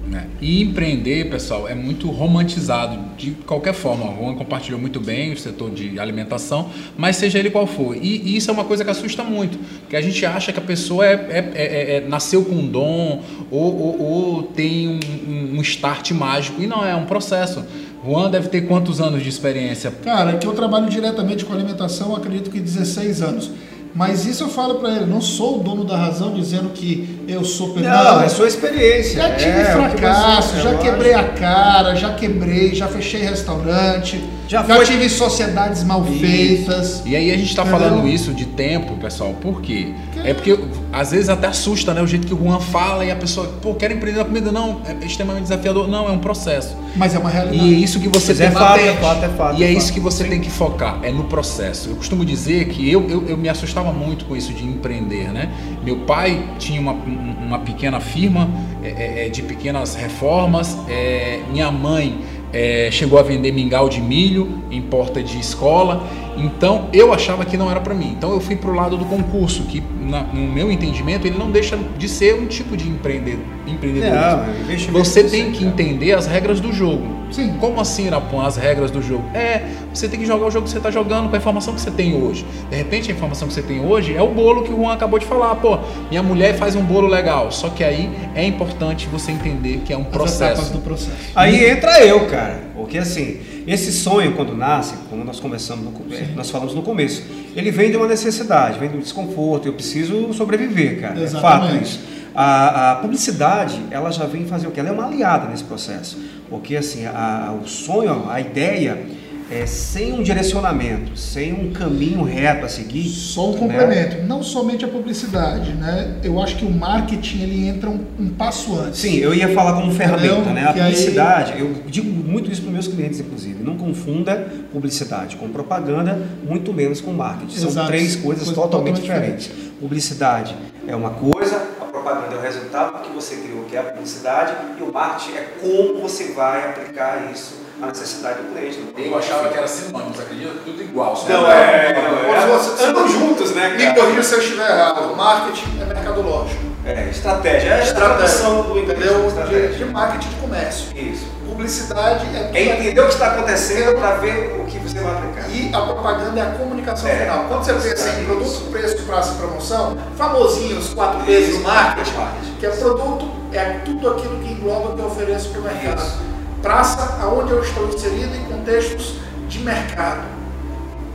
[0.10, 0.26] Né?
[0.41, 4.10] E empreender, pessoal, é muito romantizado de qualquer forma.
[4.10, 7.95] O Juan compartilhou muito bem o setor de alimentação, mas seja ele qual for.
[7.95, 10.63] E, e isso é uma coisa que assusta muito, que a gente acha que a
[10.63, 15.62] pessoa é, é, é, é nasceu com um dom ou, ou, ou tem um, um,
[15.62, 16.62] start mágico.
[16.62, 17.63] E não, é um processo.
[18.04, 19.91] Juan deve ter quantos anos de experiência?
[19.91, 23.52] Cara, que eu trabalho diretamente com alimentação, acredito que 16 anos.
[23.93, 27.43] Mas isso eu falo para ele, não sou o dono da razão dizendo que eu
[27.43, 28.15] sou pedal.
[28.15, 29.21] Não, é sua experiência.
[29.21, 34.63] Já tive é, fracasso, você, já quebrei a cara, já quebrei, já fechei restaurante, já,
[34.63, 34.85] já foi...
[34.85, 37.03] tive sociedades mal feitas.
[37.05, 39.93] E aí a gente está falando isso de tempo, pessoal, por quê?
[40.23, 40.57] É porque
[40.91, 42.01] às vezes até assusta, né?
[42.01, 44.51] O jeito que o Juan fala e a pessoa, pô, quer empreender na comida.
[44.51, 45.88] Não, é extremamente desafiador.
[45.88, 46.75] Não, é um processo.
[46.95, 47.63] Mas é uma realidade.
[47.63, 49.67] E é isso que você Mas tem é fato, é fato, é fato, E é,
[49.67, 50.31] é isso que você Sim.
[50.31, 51.89] tem que focar, é no processo.
[51.89, 55.51] Eu costumo dizer que eu, eu, eu me assustava muito com isso de empreender, né?
[55.83, 58.49] Meu pai tinha uma, uma pequena firma
[58.83, 60.75] é, é, de pequenas reformas.
[60.88, 62.19] É, minha mãe
[62.51, 66.03] é, chegou a vender mingau de milho em porta de escola.
[66.39, 68.13] Então eu achava que não era para mim.
[68.17, 71.52] Então eu fui para o lado do concurso, que na, no meu entendimento ele não
[71.52, 73.43] deixa de ser um tipo de empreendedor.
[73.67, 74.93] empreendedorismo.
[74.93, 77.19] você tem que entender as regras do jogo.
[77.32, 77.56] Sim.
[77.60, 79.23] Como assim, Irapuã, as regras do jogo?
[79.36, 81.82] É, você tem que jogar o jogo que você está jogando com a informação que
[81.82, 82.45] você tem hoje.
[82.69, 85.19] De repente a informação que você tem hoje é o bolo que o Juan acabou
[85.19, 85.56] de falar.
[85.56, 85.78] Pô,
[86.10, 87.52] minha mulher faz um bolo legal.
[87.52, 90.71] Só que aí é importante você entender que é um processo.
[90.73, 91.12] do processo.
[91.36, 92.69] Aí entra eu, cara.
[92.75, 93.39] Porque assim,
[93.71, 95.93] esse sonho quando nasce, como nós começamos no,
[96.36, 97.23] nós falamos no começo,
[97.55, 101.21] ele vem de uma necessidade, vem do desconforto, eu preciso sobreviver, cara.
[101.21, 101.38] Exatamente.
[101.38, 101.99] É fato isso.
[102.34, 104.79] A, a, publicidade, ela já vem fazer o que?
[104.79, 106.17] Ela é uma aliada nesse processo.
[106.49, 109.05] Porque assim, a, o sonho, a ideia
[109.51, 113.09] é, sem um direcionamento, sem um caminho reto a seguir.
[113.09, 113.57] Só um né?
[113.59, 114.23] complemento, né?
[114.27, 116.17] não somente a publicidade, né?
[116.23, 118.99] Eu acho que o marketing ele entra um, um passo antes.
[118.99, 120.65] Sim, eu ia falar como ferramenta, né?
[120.65, 121.59] A publicidade, aí...
[121.62, 127.01] eu digo muito isso para meus clientes, inclusive, não confunda publicidade com propaganda, muito menos
[127.01, 127.55] com marketing.
[127.55, 127.73] Exato.
[127.73, 129.47] São três coisas Coisa totalmente, totalmente diferentes.
[129.47, 129.79] Diferente.
[129.79, 130.55] Publicidade
[130.88, 134.53] é uma coisa, a propaganda é o resultado que você criou, que é a publicidade,
[134.79, 138.80] e o marketing é como você vai aplicar isso a necessidade do cliente.
[138.98, 140.54] Eu achava que era sinônimo, acredita?
[140.65, 141.13] Tudo igual.
[141.28, 142.48] Não, não é, não é.
[142.48, 143.70] Você, andam juntos, né?
[143.70, 145.15] Me corrija se eu estiver errado.
[145.15, 146.62] Marketing é mercadológico.
[146.86, 147.70] É, estratégia.
[147.70, 149.30] É a tradução do entendeu?
[149.48, 150.98] De, de marketing de comércio.
[150.98, 151.26] Isso.
[151.46, 152.52] Publicidade é...
[152.54, 155.50] É entender o que está acontecendo para ver o que você vai aplicar.
[155.50, 157.46] E a propaganda é a comunicação é, final.
[157.48, 162.12] Quando você pensa em produto, preço, prazo e promoção, famosinhos quatro vezes no marketing,
[162.60, 166.02] que é produto, é tudo aquilo que engloba o que eu ofereço para o mercado.
[166.02, 166.29] Isso
[166.62, 169.15] praça aonde eu estou inserido em contextos
[169.48, 170.24] de mercado.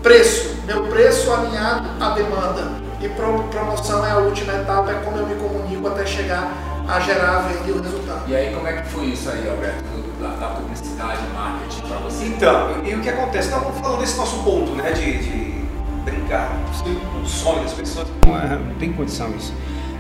[0.03, 2.85] Preço, meu preço alinhado à demanda.
[3.01, 6.51] E promoção é a última etapa, é como eu me comunico até chegar
[6.89, 8.23] a gerar a venda e o resultado.
[8.29, 9.85] E aí, como é que foi isso aí, Alberto,
[10.21, 12.25] da, da publicidade, marketing para você?
[12.25, 13.49] Então, e o que acontece?
[13.49, 15.65] Estamos falando desse nosso ponto, né, de, de
[16.05, 16.51] brincar
[16.83, 18.09] com o sonho das pessoas.
[18.27, 19.53] Não, é, não tem condição isso.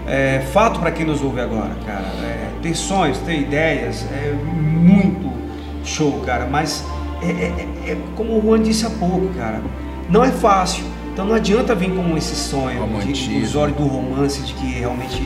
[0.06, 5.33] É, fato para quem nos ouve agora, cara, é, ter sonhos, ter ideias, é muito
[5.84, 6.84] show, cara, mas
[7.22, 9.62] é, é, é, é como o Juan disse há pouco, cara,
[10.08, 10.84] não é fácil.
[11.12, 15.22] Então não adianta vir com esse sonho de, de, do romance de que realmente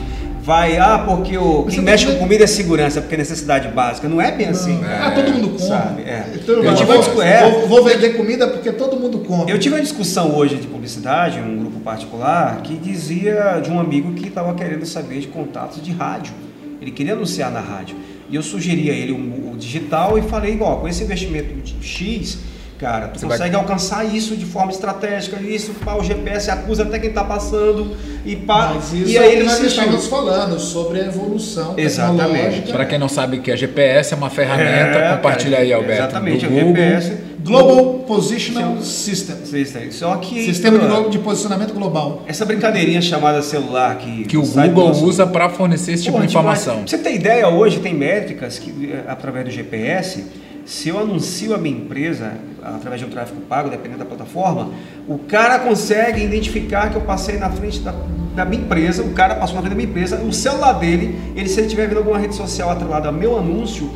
[0.49, 4.07] vai, ah, porque o, quem mexe com comida é segurança, porque é necessidade básica.
[4.07, 4.53] Não é bem não.
[4.53, 4.79] assim.
[4.83, 5.59] É, ah, todo mundo come.
[5.59, 6.01] Sabe?
[6.03, 6.25] É.
[6.35, 7.51] Então, eu tive vou, é.
[7.51, 9.51] vou, vou, vender comida porque todo mundo come.
[9.51, 14.13] Eu tive uma discussão hoje de publicidade, um grupo particular, que dizia de um amigo
[14.13, 16.33] que estava querendo saber de contatos de rádio.
[16.81, 17.95] Ele queria anunciar na rádio.
[18.29, 21.85] E eu sugeri a ele o, o digital e falei, ó, com esse investimento de
[21.85, 22.39] X,
[22.77, 23.61] cara, tu Você consegue vai...
[23.61, 28.35] alcançar isso de forma estratégica, isso, pá, o GPS acusa até quem está passando e
[28.35, 28.73] pá.
[28.75, 32.71] Mas isso e aí é ele nós estamos falando sobre a evolução Exatamente.
[32.71, 36.03] Para quem não sabe que a GPS é uma ferramenta, é, compartilha aí, Alberto.
[36.03, 36.75] Exatamente, do Google.
[36.75, 37.28] GPS.
[37.43, 39.45] Global Positional System.
[39.45, 39.91] System.
[39.91, 42.23] Só que sistema de, de posicionamento global.
[42.27, 46.27] Essa brincadeirinha chamada celular que que o Google usa para fornecer esse tipo Pô, de
[46.27, 46.73] informação.
[46.73, 46.91] Demais.
[46.91, 50.23] Você tem ideia hoje tem métricas que eh, através do GPS
[50.69, 54.69] se eu anuncio a minha empresa através de um tráfego pago, dependendo da plataforma,
[55.07, 57.91] o cara consegue identificar que eu passei na frente da,
[58.35, 61.49] da minha empresa, o cara passou na frente da minha empresa, o celular dele, ele
[61.49, 63.89] se ele estiver vendo alguma rede social atrelada ao meu anúncio,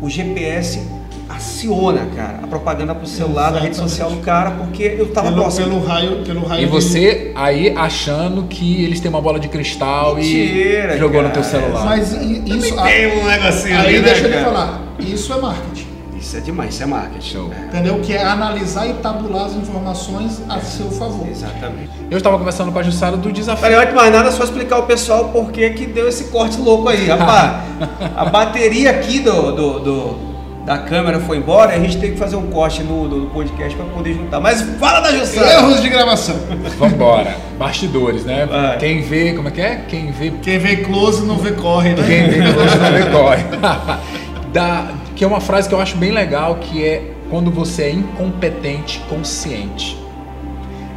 [0.00, 0.80] o GPS
[1.30, 3.76] aciona, cara, a propaganda pro celular Exatamente.
[3.76, 6.62] da rede social do cara, porque eu tava pelo, pelo raio, pelo raio.
[6.62, 11.28] E você aí achando que eles têm uma bola de cristal Mentira, e jogou cara.
[11.28, 11.84] no teu celular.
[11.84, 15.90] Mas isso tem um negocinho aí, ali, deixa né, eu te falar, isso é marketing.
[16.20, 17.30] Isso é demais, isso é marketing.
[17.32, 17.50] Show.
[17.50, 17.98] É, Entendeu?
[18.00, 21.26] Que é analisar e tabular as informações a seu favor.
[21.26, 21.88] exatamente.
[22.10, 23.62] Eu estava conversando com a Jussara do desafio.
[23.62, 26.60] Falei, antes de mais nada, só explicar ao pessoal por que que deu esse corte
[26.60, 27.06] louco aí.
[27.06, 27.62] Rapaz,
[28.14, 30.29] a bateria aqui do, do, do-
[30.70, 33.76] da câmera foi embora e a gente tem que fazer um corte no, no podcast
[33.76, 34.38] para poder juntar.
[34.38, 35.54] Mas fala da Jussara!
[35.54, 36.36] Erros de gravação.
[36.78, 37.36] Vambora.
[37.58, 38.46] Bastidores, né?
[38.46, 38.78] Vai.
[38.78, 39.84] Quem vê, como é que é?
[39.88, 42.04] Quem vê Quem vê close não vê corre, né?
[42.06, 43.44] Quem vê close não vê corre.
[44.52, 47.90] Da, que é uma frase que eu acho bem legal, que é quando você é
[47.92, 49.96] incompetente consciente.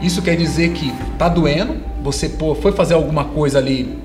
[0.01, 3.95] Isso quer dizer que tá doendo, você pô, foi fazer alguma coisa ali,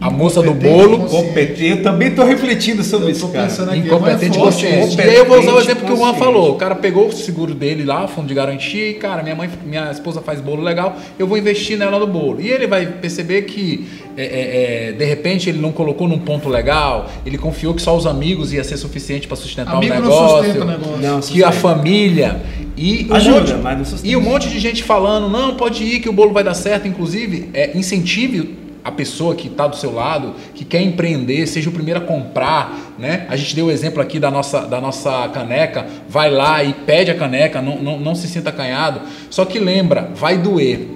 [0.00, 1.00] a moça do bolo.
[1.06, 1.64] Competente.
[1.64, 3.46] Eu também estou refletindo sobre Eu isso, tô cara.
[3.46, 3.78] pensando aqui.
[3.80, 4.74] incompetente é consciente.
[4.76, 6.52] E competente aí eu vou usar o exemplo que o Juan falou.
[6.52, 9.90] O cara pegou o seguro dele lá, fundo de garantia, e cara, minha mãe, minha
[9.90, 12.40] esposa faz bolo legal, eu vou investir nela no bolo.
[12.40, 16.48] E ele vai perceber que é, é, é, de repente ele não colocou num ponto
[16.48, 20.02] legal, ele confiou que só os amigos ia ser suficiente para sustentar Amigo o não
[20.02, 20.44] negócio.
[20.44, 20.96] sustenta o negócio.
[20.98, 22.40] Não, que a família
[22.76, 24.08] e um Ajuda, monte, mas não sustenta.
[24.12, 26.88] e um monte de gente falando não pode ir que o bolo vai dar certo
[26.88, 31.72] inclusive é, incentive a pessoa que está do seu lado que quer empreender seja o
[31.72, 35.86] primeiro a comprar né a gente deu o exemplo aqui da nossa da nossa caneca
[36.08, 40.10] vai lá e pede a caneca não, não, não se sinta acanhado só que lembra
[40.14, 40.88] vai doer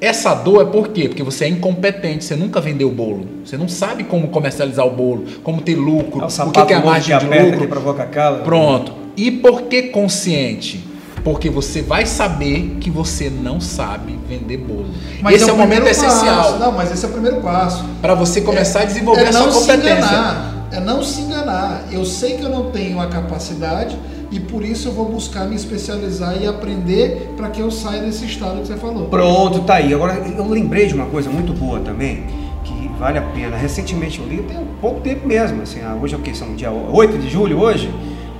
[0.00, 1.08] essa dor é por quê?
[1.08, 3.26] Porque você é incompetente, você nunca vendeu bolo.
[3.42, 6.72] Você não sabe como comercializar o bolo, como ter lucro, É o o que, que
[6.74, 7.60] é a margem de aperta lucro.
[7.60, 8.42] que provoca calo.
[8.44, 8.92] Pronto.
[9.16, 10.84] E por que consciente?
[11.24, 14.84] Porque você vai saber que você não sabe vender bolo.
[15.32, 16.58] esse é, o momento primeiro essencial passo.
[16.58, 17.82] Não, mas esse é o primeiro passo.
[18.02, 19.92] para você começar a desenvolver é a sua não se competência.
[19.92, 20.68] enganar.
[20.70, 21.84] É não se enganar.
[21.90, 23.96] Eu sei que eu não tenho a capacidade
[24.30, 28.26] e por isso eu vou buscar me especializar e aprender para que eu saia desse
[28.26, 29.06] estado que você falou.
[29.06, 29.94] Pronto, tá aí.
[29.94, 32.26] Agora, eu lembrei de uma coisa muito boa também,
[32.64, 33.56] que vale a pena.
[33.56, 36.36] Recentemente eu li, tem um pouco tempo mesmo, assim, ah, hoje é o que?
[36.36, 37.88] São dia 8 de julho hoje?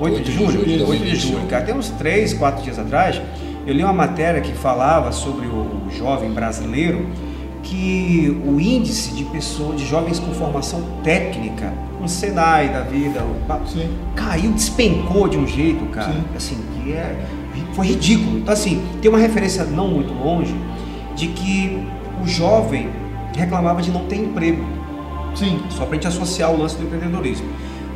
[0.04, 0.88] 8, de julho?
[0.88, 1.64] 8 de julho, cara.
[1.64, 3.20] Tem uns 3, 4 dias atrás,
[3.66, 7.06] eu li uma matéria que falava sobre o, jovem brasileiro,
[7.62, 13.22] que o índice de pessoas, de jovens com formação técnica, um Senai da vida,
[13.66, 13.88] Sim.
[14.14, 16.24] caiu, despencou de um jeito, cara, Sim.
[16.36, 17.24] assim, que é,
[17.72, 18.38] foi ridículo.
[18.38, 20.54] Então, assim, tem uma referência não muito longe
[21.14, 21.86] de que
[22.22, 22.90] o jovem
[23.36, 24.64] reclamava de não ter emprego,
[25.34, 25.60] Sim.
[25.70, 27.46] só para a gente associar o lance do empreendedorismo.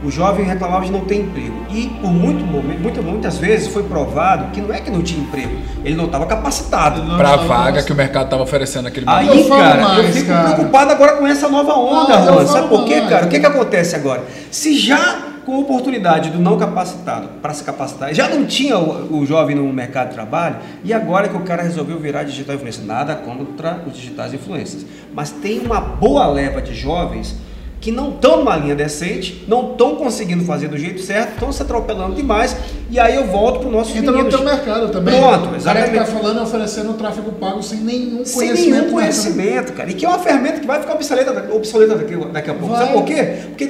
[0.02, 1.66] O jovem reclamava de não ter emprego.
[1.70, 5.56] E por muito momento, muitas, vezes foi provado que não é que não tinha emprego,
[5.84, 7.02] ele não estava capacitado.
[7.16, 9.42] Para a vaga que o mercado estava oferecendo naquele Aí, momento.
[9.42, 10.54] Eu falo cara, eu mais, fico cara.
[10.54, 12.46] preocupado agora com essa nova onda, Ah, eu Juan.
[12.46, 13.26] Sabe por quê, mais, cara?
[13.26, 14.24] O que, que acontece agora?
[14.50, 19.20] Se já com a oportunidade do não capacitado para se capacitar, já não tinha o,
[19.20, 22.84] o jovem no mercado de trabalho, e agora que o cara resolveu virar digital influencer,
[22.84, 24.84] nada contra os digitais influencers,
[25.14, 27.34] mas tem uma boa leva de jovens
[27.80, 31.62] que não estão numa linha decente, não estão conseguindo fazer do jeito certo, estão se
[31.62, 32.56] atropelando demais,
[32.90, 35.14] e aí eu volto para o nosso Entra no teu mercado também.
[35.14, 35.94] Pronto, O cara que exatamente.
[35.98, 38.70] tá falando e oferecendo tráfego pago sem nenhum Sem conhecimento.
[38.70, 38.90] nenhum né?
[38.92, 39.90] conhecimento, cara.
[39.90, 42.74] E que é uma ferramenta que vai ficar obsoleta, obsoleta daqui, daqui a pouco.
[42.74, 42.80] Vai.
[42.86, 43.24] Sabe por quê?
[43.48, 43.68] Porque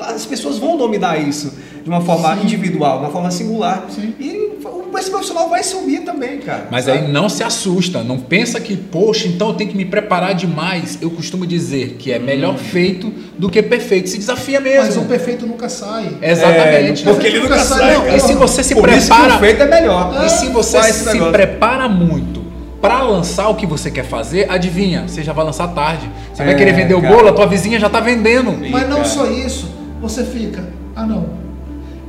[0.00, 1.52] as pessoas vão dominar isso
[1.84, 2.42] de uma forma Sim.
[2.44, 3.84] individual, de uma forma singular.
[3.90, 4.14] Sim.
[4.18, 4.54] E
[4.98, 6.68] esse profissional vai subir também, cara.
[6.70, 6.98] Mas sabe?
[6.98, 10.96] aí não se assusta, não pensa que, poxa, então eu tenho que me preparar demais.
[11.02, 14.08] Eu costumo dizer que é melhor feito do que perfeito.
[14.08, 14.84] Se desafia mesmo.
[14.84, 16.16] Mas o perfeito nunca sai.
[16.22, 17.02] Exatamente.
[17.06, 17.94] É, porque ele nunca Nunca sai, sai.
[17.96, 18.16] não.
[18.16, 20.24] E se você se Por isso que prepara- o feito é melhor.
[20.24, 21.32] E se você esse se negócio.
[21.32, 22.42] prepara muito
[22.80, 26.08] para lançar o que você quer fazer, adivinha, você já vai lançar tarde.
[26.32, 27.12] Você vai É, querer vender cara.
[27.12, 28.52] o bolo, a tua vizinha já tá vendendo.
[28.70, 29.04] Mas não cara.
[29.08, 29.68] só isso,
[30.00, 30.64] você fica,
[30.96, 31.43] ah não.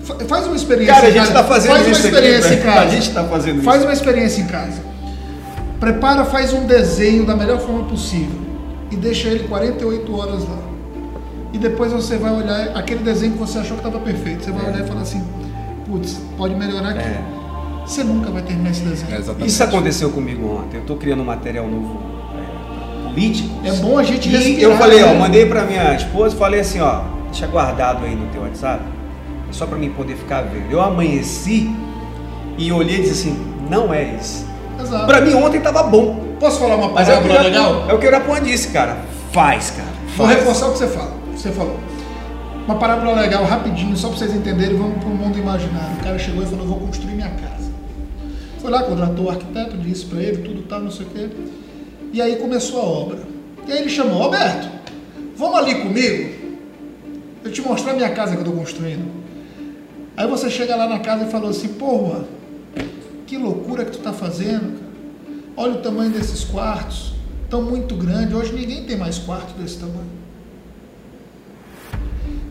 [0.05, 0.93] Fa- Faz uma experiência.
[0.93, 1.33] Cara, a gente casa.
[1.33, 2.61] tá fazendo faz isso uma aqui, experiência velho.
[2.61, 2.79] em casa.
[2.79, 3.87] A gente tá fazendo Faz isso.
[3.87, 4.81] uma experiência em casa.
[5.79, 8.39] Prepara, faz um desenho da melhor forma possível
[8.91, 10.57] e deixa ele 48 horas lá.
[11.53, 14.43] E depois você vai olhar aquele desenho que você achou que estava perfeito.
[14.43, 15.23] Você vai olhar e falar assim,
[15.85, 16.99] putz, pode melhorar aqui.
[16.99, 17.21] É.
[17.85, 19.15] Você nunca vai terminar esse desenho.
[19.41, 19.45] É.
[19.45, 20.77] Isso aconteceu comigo ontem.
[20.77, 22.01] Eu estou criando um material novo
[22.35, 23.49] é, político.
[23.63, 25.19] É bom a gente E respirar, eu falei, ó, né?
[25.19, 28.94] mandei pra minha esposa, falei assim, ó, deixa guardado aí no teu WhatsApp, é
[29.51, 30.71] só pra mim poder ficar vendo.
[30.71, 31.73] Eu amanheci
[32.57, 34.45] e olhei e disse assim, não é isso.
[34.79, 35.05] Exato.
[35.05, 36.23] Pra mim ontem tava bom.
[36.39, 37.89] Posso falar uma Mas é palavra Irapuã- legal?
[37.89, 38.97] é o que o Irapuã disse, cara.
[39.31, 39.87] Faz, cara.
[40.17, 40.39] Vou Faz.
[40.39, 41.11] reforçar o que você fala.
[41.35, 41.79] Você falou.
[42.65, 45.95] Uma parábola legal, rapidinho, só para vocês entenderem, vamos para o mundo imaginário.
[45.99, 47.69] O cara chegou e falou, eu vou construir minha casa.
[48.59, 51.29] Foi lá, contratou o arquiteto, disse para ele, tudo tal, não sei o quê.
[52.11, 53.19] E aí começou a obra.
[53.67, 54.67] E aí ele chamou, Roberto,
[55.37, 56.33] vamos ali comigo?
[57.43, 59.05] Eu te mostrar minha casa que eu estou construindo.
[60.17, 62.23] Aí você chega lá na casa e falou assim, porra,
[63.27, 64.85] que loucura que tu tá fazendo, cara.
[65.57, 67.13] Olha o tamanho desses quartos,
[67.49, 68.33] tão muito grande.
[68.33, 70.15] Hoje ninguém tem mais quarto desse tamanho.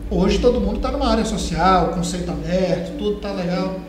[0.09, 3.79] Hoje todo mundo está numa área social, conceito aberto, tudo tá legal.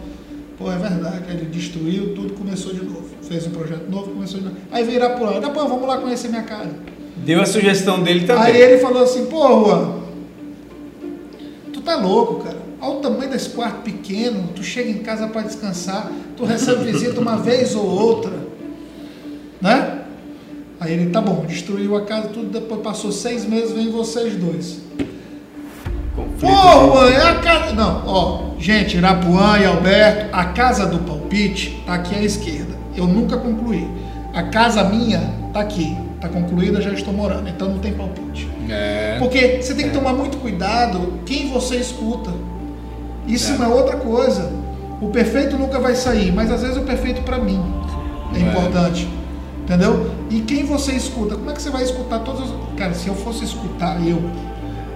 [0.59, 3.05] Pô, é verdade, ele destruiu tudo, começou de novo.
[3.23, 4.57] Fez um projeto novo, começou de novo.
[4.73, 6.71] Aí veio Irapuã, Irapuã, vamos lá conhecer minha casa.
[7.19, 8.45] Deu a sugestão dele também.
[8.45, 9.97] Aí ele falou assim, pô, Juan,
[11.73, 12.66] tu tá louco, cara.
[12.87, 17.21] Olha o tamanho desse quarto pequeno, tu chega em casa para descansar, tu recebe visita
[17.21, 18.33] uma vez ou outra,
[19.61, 20.03] né?
[20.79, 24.79] Aí ele, tá bom, destruiu a casa, tudo, depois passou seis meses, vem vocês dois.
[26.15, 27.75] Conflito Pô, é a casa.
[27.75, 32.77] Não, ó, gente, Irapuã e Alberto, a casa do palpite tá aqui à esquerda.
[32.97, 33.85] Eu nunca concluí.
[34.33, 38.49] A casa minha tá aqui, tá concluída, já estou morando, então não tem palpite.
[38.71, 39.17] É.
[39.19, 42.31] Porque você tem que tomar muito cuidado quem você escuta.
[43.27, 43.57] Isso é.
[43.57, 44.51] uma outra coisa.
[45.01, 47.63] O perfeito nunca vai sair, mas às vezes o perfeito para mim
[48.35, 48.41] é, É.
[48.43, 49.09] importante.
[49.65, 50.11] Entendeu?
[50.31, 51.35] E quem você escuta?
[51.35, 52.49] Como é que você vai escutar todas as.
[52.77, 54.23] Cara, se eu fosse escutar eu,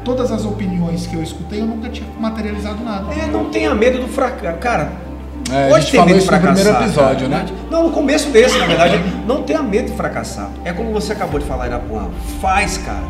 [0.04, 3.12] todas as opiniões que eu escutei, eu nunca tinha materializado nada.
[3.12, 4.58] É, não tenha medo do fracasso.
[4.58, 4.92] Cara,
[5.50, 6.64] É, a pode gente ter falou medo de isso no fracassar.
[6.64, 7.42] primeiro episódio, cara.
[7.42, 7.50] né?
[7.68, 9.00] Não, no começo desse, na verdade.
[9.26, 10.48] Não tenha medo de fracassar.
[10.64, 12.08] É como você acabou de falar, Irapuã.
[12.40, 13.02] Faz, cara.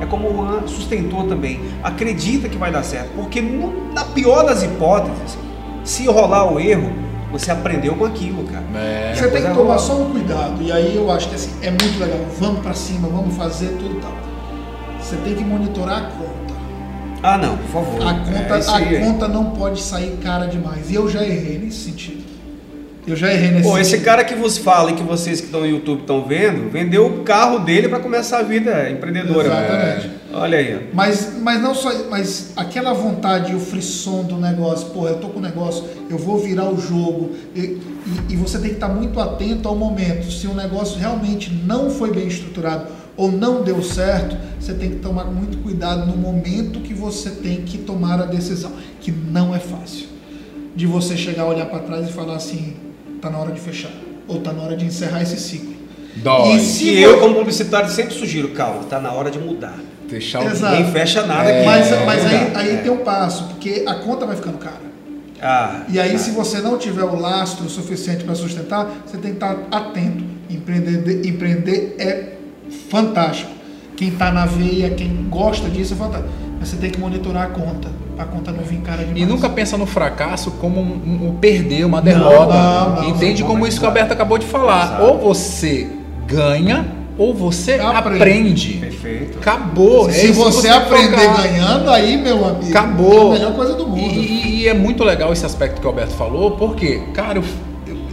[0.00, 1.60] É como o Juan sustentou também.
[1.82, 3.10] Acredita que vai dar certo.
[3.14, 5.38] Porque na pior das hipóteses,
[5.84, 6.92] se rolar o erro,
[7.30, 8.64] você aprendeu com aquilo, cara.
[8.74, 9.14] É.
[9.14, 10.62] Você tem que tomar só um cuidado.
[10.62, 12.18] E aí eu acho que assim, é muito legal.
[12.38, 14.12] Vamos pra cima, vamos fazer tudo e tal.
[15.00, 16.54] Você tem que monitorar a conta.
[17.22, 18.06] Ah, não, por favor.
[18.06, 20.90] A conta, É a conta não pode sair cara demais.
[20.90, 22.33] E eu já errei nesse sentido.
[23.06, 25.60] Eu já errei nesse Pô, esse cara que vos fala e que vocês que estão
[25.60, 29.46] no YouTube estão vendo, vendeu o carro dele para começar a vida empreendedora.
[29.46, 30.06] Exatamente.
[30.32, 30.36] É.
[30.36, 30.88] Olha aí.
[30.92, 31.92] Mas, mas não só.
[32.08, 36.16] Mas aquela vontade e o frisson do negócio, pô, eu tô com o negócio, eu
[36.16, 37.32] vou virar o jogo.
[37.54, 37.80] E, e-
[38.30, 40.30] e você tem que estar muito atento ao momento.
[40.32, 42.86] Se o negócio realmente não foi bem estruturado
[43.16, 47.62] ou não deu certo, você tem que tomar muito cuidado no momento que você tem
[47.62, 50.06] que tomar a decisão, que não é fácil.
[50.74, 52.74] De você chegar, olhar para trás e falar assim,
[53.24, 53.90] tá na hora de fechar,
[54.28, 55.74] ou tá na hora de encerrar esse ciclo.
[56.16, 56.56] Dói.
[56.56, 59.78] E se E eu, como publicitário, sempre sugiro, calma, tá na hora de mudar.
[60.08, 60.76] Fechar o Exato.
[60.76, 61.66] Ninguém fecha nada É, aqui.
[61.66, 62.76] Mas, mas aí, aí É.
[62.78, 64.84] tem um passo, porque a conta vai ficando cara.
[65.42, 66.18] Ah, E aí, tá.
[66.18, 70.22] se você não tiver o lastro suficiente para sustentar, você tem que estar atento.
[70.48, 72.34] Empreender, empreender é
[72.88, 73.50] fantástico.
[73.96, 76.32] Quem está na veia, quem gosta disso é fantástico.
[76.60, 79.20] Mas você tem que monitorar a conta, a conta não vir cara demais.
[79.22, 82.54] E nunca pensa no fracasso como um, um- um perder, uma derrota.
[82.54, 83.88] não, não, Entende não, como não, isso que o.
[83.88, 84.84] Alberto acabou de falar.
[84.86, 85.02] Exato.
[85.04, 85.88] Ou você
[86.26, 86.86] ganha,
[87.18, 88.16] ou você Aprende.
[88.18, 88.72] aprende.
[88.74, 89.38] Perfeito.
[89.38, 90.10] Acabou.
[90.10, 91.42] Se é você que aprender focar.
[91.42, 93.24] ganhando, aí, meu amigo, Acabou.
[93.32, 93.98] é a melhor coisa do mundo.
[94.00, 97.44] E, e- e é muito legal esse aspecto que o Alberto falou, porque, cara, eu,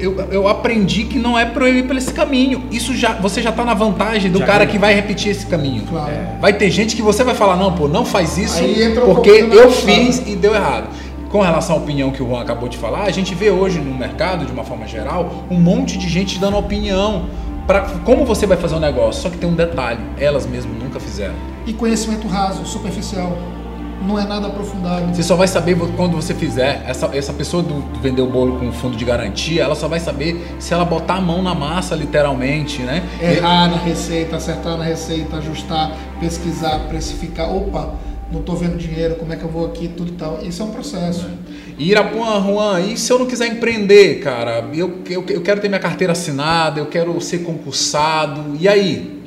[0.02, 2.64] eu, eu aprendi que não é pra eu ir por esse caminho.
[2.72, 4.72] Isso já, você já tá na vantagem do Já cara ganhou.
[4.72, 5.84] que vai repetir esse caminho.
[5.84, 6.12] Claro.
[6.40, 9.14] Vai ter gente que você vai falar, não, pô, não faz isso Aí entra um
[9.14, 10.90] porque na eu fiz e deu errado.
[11.30, 13.94] Com relação à opinião que o Juan acabou de falar, a gente vê hoje no
[13.94, 17.28] mercado, de uma forma geral, um monte de gente dando opinião
[17.66, 19.22] para como você vai fazer um negócio.
[19.22, 21.36] Só que tem um detalhe, elas mesmas nunca fizeram.
[21.66, 23.38] E conhecimento raso, superficial.
[24.06, 25.14] Não é nada aprofundado.
[25.14, 26.84] Você só vai saber quando você fizer.
[26.88, 30.00] Essa, essa pessoa do, do vender o bolo com fundo de garantia, ela só vai
[30.00, 33.04] saber se ela botar a mão na massa, literalmente, né?
[33.22, 37.54] Errar na receita, acertar na receita, ajustar, pesquisar, precificar.
[37.54, 37.94] Opa,
[38.32, 40.40] não estou vendo dinheiro, como é que eu vou aqui, tudo e tal.
[40.42, 41.28] Isso é um processo.
[41.78, 44.70] E Irapuã, Juan, e se eu não quiser empreender, cara?
[44.74, 48.56] Eu, eu, eu quero ter minha carteira assinada, eu quero ser concursado.
[48.60, 49.21] E aí?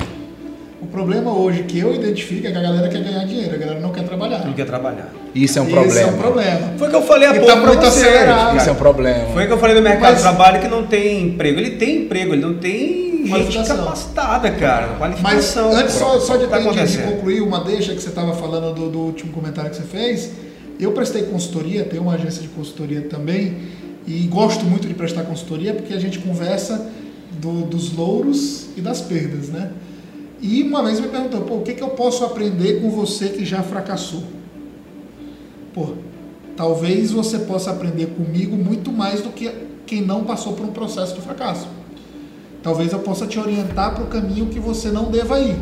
[0.94, 3.80] O problema hoje que eu identifico é que a galera quer ganhar dinheiro, a galera
[3.80, 4.44] não quer trabalhar.
[4.46, 5.12] Não quer trabalhar.
[5.34, 6.00] Isso é um problema.
[6.00, 6.72] é um problema.
[6.78, 8.36] Foi o que eu falei há E pouco tá muito você, acelerado.
[8.46, 8.56] cara.
[8.58, 9.26] Isso é um problema.
[9.32, 11.58] Foi o que eu falei do mercado Mas- de trabalho que não tem emprego.
[11.58, 13.76] Ele tem emprego, ele não tem gente Qualificação.
[13.78, 14.86] capacitada, cara.
[14.86, 15.72] Mas Qualificação.
[15.74, 18.88] antes só, só de, Tá de- de concluir uma deixa que você estava falando do,
[18.88, 20.30] do último comentário que você fez,
[20.78, 23.56] eu prestei consultoria, tenho uma agência de consultoria também,
[24.06, 26.86] e gosto muito de prestar consultoria porque a gente conversa
[27.40, 29.70] do- dos louros e das perdas, né?
[30.46, 33.46] E uma vez me perguntou, pô, o que, que eu posso aprender com você que
[33.46, 34.22] já fracassou?
[35.72, 35.94] Pô,
[36.54, 39.50] talvez você possa aprender comigo muito mais do que
[39.86, 41.66] quem não passou por um processo de fracasso.
[42.62, 45.56] Talvez eu possa te orientar para o caminho que você não deva ir.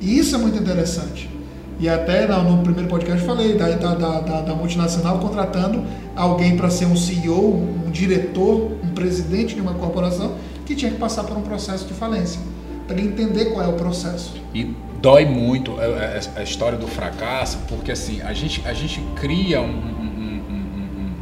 [0.00, 1.30] E isso é muito interessante.
[1.78, 5.84] E até no, primeiro podcast eu falei da, da, da- da multinacional contratando
[6.16, 7.54] alguém para ser um CEO,
[7.86, 10.34] um diretor, um presidente de uma corporação
[10.66, 12.40] que tinha que passar por um processo de falência.
[12.86, 14.34] Para ele entender qual é o processo.
[14.54, 19.00] E dói muito é, é, a história do fracasso, porque assim, a gente, a gente
[19.16, 20.42] cria um, um-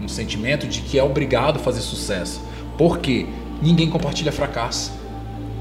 [0.01, 2.41] um- um- sentimento de que é obrigado a fazer sucesso.
[2.77, 3.27] Por quê?
[3.63, 4.93] Ninguém compartilha fracasso.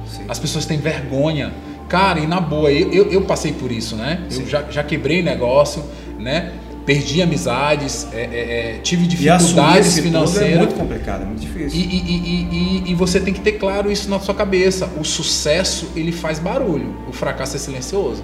[0.07, 0.23] Sim.
[0.27, 1.53] As pessoas têm vergonha.
[1.87, 4.21] Cara, e na boa, eu, eu, eu passei por isso, né?
[4.25, 4.45] Eu Sim.
[4.47, 5.83] já, já quebrei negócio,
[6.17, 6.53] né?
[6.91, 10.57] Perdi amizades, é, é, é tive E dificuldades esse tudo é financeiras.
[10.57, 11.79] muito complicado, é muito E, difícil.
[11.79, 14.89] e- e- e- e você tem que ter claro isso na sua cabeça.
[14.99, 16.93] O sucesso, ele faz barulho.
[17.07, 18.23] O fracasso é silencioso.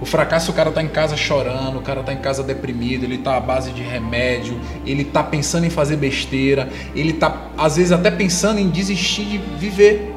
[0.00, 3.18] O fracasso, o cara tá em casa chorando, o cara tá em casa deprimido, ele
[3.18, 7.92] tá à base de remédio, ele tá pensando em fazer besteira, ele tá, às vezes,
[7.92, 10.12] até pensando em desistir de viver.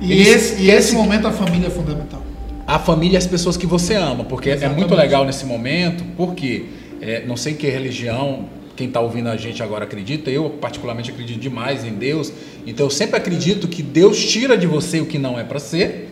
[0.00, 2.22] E Ele esse, e esse se- momento a família é fundamental.
[2.66, 4.78] a família e as pessoas que você ama, porque é Exatamente.
[4.78, 6.64] muito legal nesse momento, porque
[7.04, 8.46] é, não sei que religião
[8.76, 12.32] quem está ouvindo a gente agora acredita, eu particularmente acredito demais em Deus,
[12.66, 16.08] então eu sempre acredito que Deus tira de você o que não é para ser,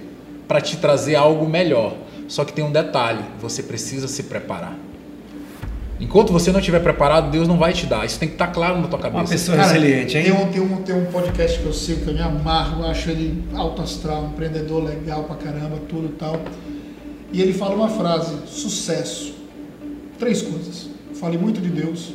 [0.46, 1.96] para te trazer algo melhor.
[2.28, 4.78] Só que tem um detalhe, você precisa se preparar.
[6.00, 8.04] Enquanto você não estiver preparado, Deus não vai te dar.
[8.04, 9.32] Isso tem que estar claro na tua Uma cabeça.
[9.32, 10.24] pessoa Cara, resiliente, hein?
[10.24, 12.88] Tem um, tem, um, tem um podcast que eu sigo que eu me amarro, eu
[12.88, 16.40] acho ele alto astral, empreendedor legal pra caramba, tudo e tal.
[17.32, 19.31] E ele fala uma frase: sucesso.
[20.22, 20.88] Três coisas.
[21.14, 22.12] Fale muito de Deus,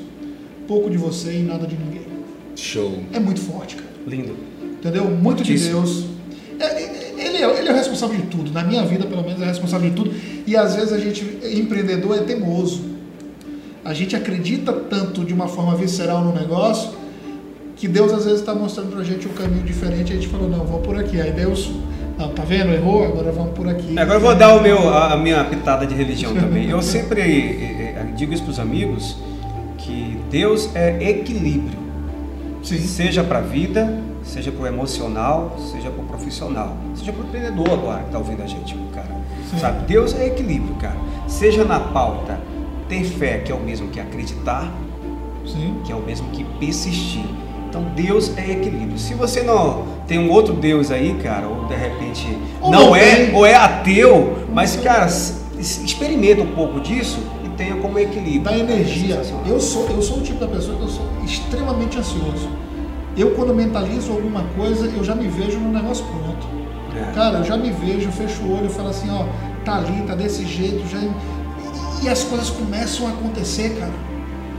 [0.65, 2.07] pouco de você e nada de ninguém.
[2.55, 2.99] Show.
[3.11, 3.89] É muito forte, cara.
[4.07, 4.33] Lindo.
[4.63, 5.03] Entendeu?
[5.09, 5.81] Muito de Fortíssimo.
[5.81, 6.05] Deus.
[6.57, 8.49] É, é, ele, é, ele é o responsável de tudo.
[8.53, 10.13] Na minha vida, pelo menos, é responsável de tudo.
[10.47, 11.21] E às vezes a gente,
[11.53, 12.81] empreendedor, é teimoso.
[13.83, 16.93] A gente acredita tanto de uma forma visceral no negócio
[17.75, 20.13] que Deus às vezes está mostrando pra gente um caminho diferente.
[20.13, 21.19] E a gente falou, não, vamos por aqui.
[21.19, 21.69] Aí Deus,
[22.17, 22.71] não, tá vendo?
[22.71, 23.99] Errou, agora vamos por aqui.
[23.99, 26.69] Agora eu vou dar o meu, a, a minha pitada de religião também.
[26.69, 29.17] Eu sempre eh, digo isso para os amigos
[29.77, 31.77] que Deus é equilíbrio,
[32.61, 32.79] Sim.
[32.79, 37.27] seja para a vida, seja para o emocional, seja para o profissional, seja para o
[37.27, 39.07] empreendedor agora que está ouvindo a gente, cara.
[39.49, 39.59] Sim.
[39.59, 39.85] Sabe?
[39.85, 40.97] Deus é equilíbrio, cara.
[41.27, 42.39] Seja na pauta
[42.89, 44.71] ter fé, que é o mesmo que acreditar,
[45.45, 45.75] Sim.
[45.85, 47.25] que é o mesmo que persistir.
[47.69, 48.97] Então Deus é equilíbrio.
[48.97, 52.95] Se você não tem um outro Deus aí, cara, ou de repente Ou não, não
[52.95, 55.05] é, ou é ateu, mas cara,
[55.59, 57.19] experimenta um pouco disso
[57.57, 58.41] tenha como equilíbrio.
[58.43, 59.17] da energia.
[59.17, 59.45] Sensacional.
[59.47, 62.49] Eu sou, eu sou o tipo da pessoa que eu sou extremamente ansioso.
[63.17, 66.47] Eu quando mentalizo alguma coisa, eu já me vejo no negócio pronto.
[66.95, 67.11] É.
[67.13, 69.25] Cara, eu já me vejo, fecho o olho, eu falo assim, ó,
[69.65, 70.99] tá ali, tá desse jeito, já.
[70.99, 73.93] E, e as coisas começam a acontecer, cara.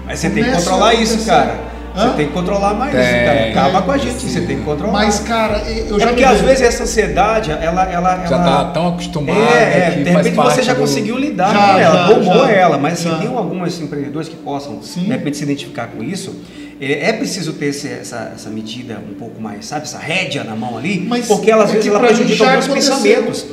[0.05, 1.59] Mas você tem que controlar isso, cara.
[1.99, 2.11] Hã?
[2.11, 3.01] Você tem que controlar mais Tem.
[3.03, 3.51] isso, cara.
[3.51, 4.29] Acaba com a gente, Sim.
[4.29, 4.93] você tem que controlar.
[4.93, 8.45] Mas, cara, eu é já porque me às vezes essa ansiedade, ela, ela, Já ela
[8.45, 11.73] tá tão acostumado É, é, que de faz repente você já do- conseguiu lidar Já,
[11.75, 15.01] com ela, já, ela, mas assim, tem alguns empreendedores que possam, Sim.
[15.01, 16.37] de repente, se identificar com isso.
[16.81, 20.55] É é preciso ter esse- essa, essa medida um pouco mais, sabe, essa rédea na
[20.55, 22.95] mão ali, Mas porque ela, às é vezes ela prejudica alguns aconteceu.
[22.97, 23.47] pensamentos.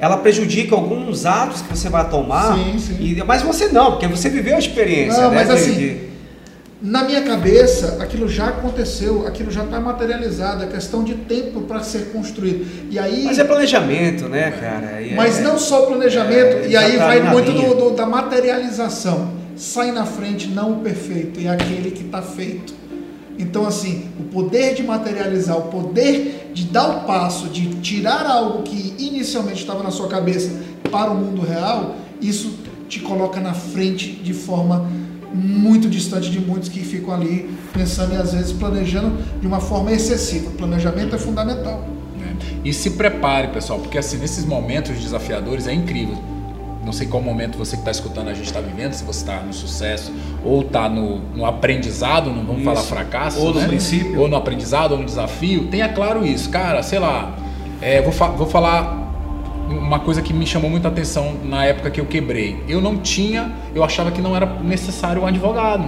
[0.00, 2.54] Ela prejudica alguns atos que você vai tomar.
[2.54, 2.96] Sim, sim.
[3.00, 5.20] e- mas você não, porque você viveu a experiência.
[5.20, 5.96] Não, né, mas assim,
[6.80, 11.82] Na minha cabeça, aquilo já aconteceu, aquilo já está materializado, é questão de tempo para
[11.82, 12.64] ser construído.
[12.88, 15.02] E aí, mas é planejamento, né, cara?
[15.02, 18.06] E Mas é- não só planejamento, é, e aí tá vai muito do, do- da
[18.06, 19.32] materialização.
[19.56, 22.72] Sai na frente não o perfeito, é aquele que está feito.
[23.36, 28.62] Então, assim, o poder de materializar, o poder de dar o passo, de tirar algo
[28.62, 30.50] que inicialmente estava na sua cabeça
[30.92, 32.56] para o mundo real, isso
[32.88, 34.88] te coloca na frente de forma
[35.34, 39.92] muito distante de muitos que ficam ali pensando e às vezes planejando de uma forma
[39.92, 40.50] excessiva.
[40.52, 41.86] Planejamento é fundamental.
[42.18, 42.36] né?
[42.64, 46.16] E se prepare, pessoal, porque assim, nesses momentos desafiadores é incrível.
[46.84, 49.40] Não sei qual momento você que está escutando a gente está vivendo, se você está
[49.40, 50.10] no sucesso
[50.42, 52.64] ou está no, no aprendizado, não vamos Isso.
[52.64, 53.66] falar fracasso, Ou no né?
[53.68, 54.18] princípio.
[54.18, 55.66] ou no aprendizado, ou no desafio.
[55.66, 56.82] Tenha claro isso, cara.
[56.82, 57.36] Sei lá,
[57.82, 59.07] é, vou, fa- vou falar
[59.68, 62.62] uma coisa que me chamou muita atenção na época que eu quebrei.
[62.68, 65.84] Eu não tinha, eu achava que não era necessário um advogado.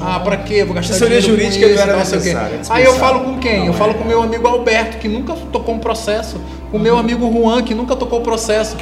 [0.00, 0.64] Ah, pra quê?
[0.64, 2.62] Vou gastar Assessoria dinheiro com jurídica isso, não sei o quê.
[2.70, 3.60] Aí eu falo com quem?
[3.60, 3.94] Não, eu falo é.
[3.94, 6.40] com meu amigo Alberto, que nunca tocou um processo.
[6.70, 8.76] Com o meu amigo Juan, que nunca tocou processo.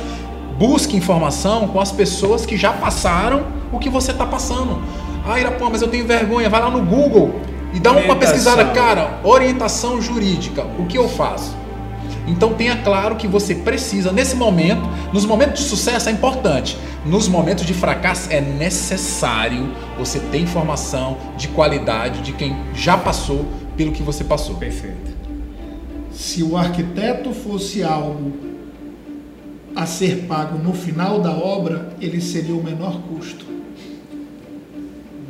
[0.59, 4.82] Busque informação com as pessoas que já passaram o que você está passando.
[5.26, 6.49] Ah, Irapã, mas eu tenho vergonha.
[6.49, 7.41] Vai lá no Google
[7.72, 8.64] e dá uma pesquisada.
[8.66, 10.64] Cara, orientação jurídica.
[10.78, 11.57] O que eu faço?
[12.27, 17.29] Então tenha claro que você precisa, nesse momento, nos momentos de sucesso é importante, nos
[17.29, 23.47] momentos de fracasso é necessário você ter informação de qualidade de quem já passou
[23.77, 24.57] pelo que você passou.
[24.57, 25.14] Perfeito.
[26.11, 28.33] Se o arquiteto fosse algo
[29.74, 33.45] a ser pago no final da obra, ele seria o menor custo.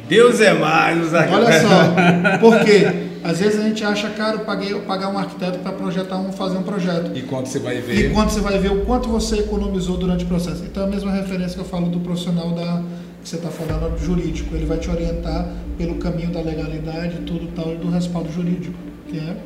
[0.08, 1.68] Deus é mais, os Olha arquitetos.
[1.68, 3.05] só, por quê?
[3.26, 6.62] Às vezes a gente acha caro paguei- pagar um arquiteto para projetar um, fazer um
[6.62, 7.10] projeto.
[7.14, 10.28] E quando você vai E quando você vai ver o quanto você economizou durante o
[10.28, 10.62] processo.
[10.64, 12.82] Então é a mesma referência que eu falo do profissional da
[13.22, 14.54] que você está falando do jurídico.
[14.54, 18.74] Ele vai te orientar pelo caminho da legalidade, tudo tal, e do respaldo jurídico,
[19.08, 19.36] que é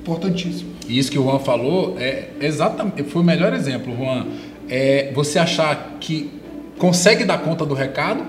[0.00, 0.70] importantíssimo.
[0.88, 4.26] E isso que o Juan falou é exatamente, foi o melhor exemplo, Juan.
[4.68, 6.30] É você achar que
[6.76, 8.24] consegue dar conta do recado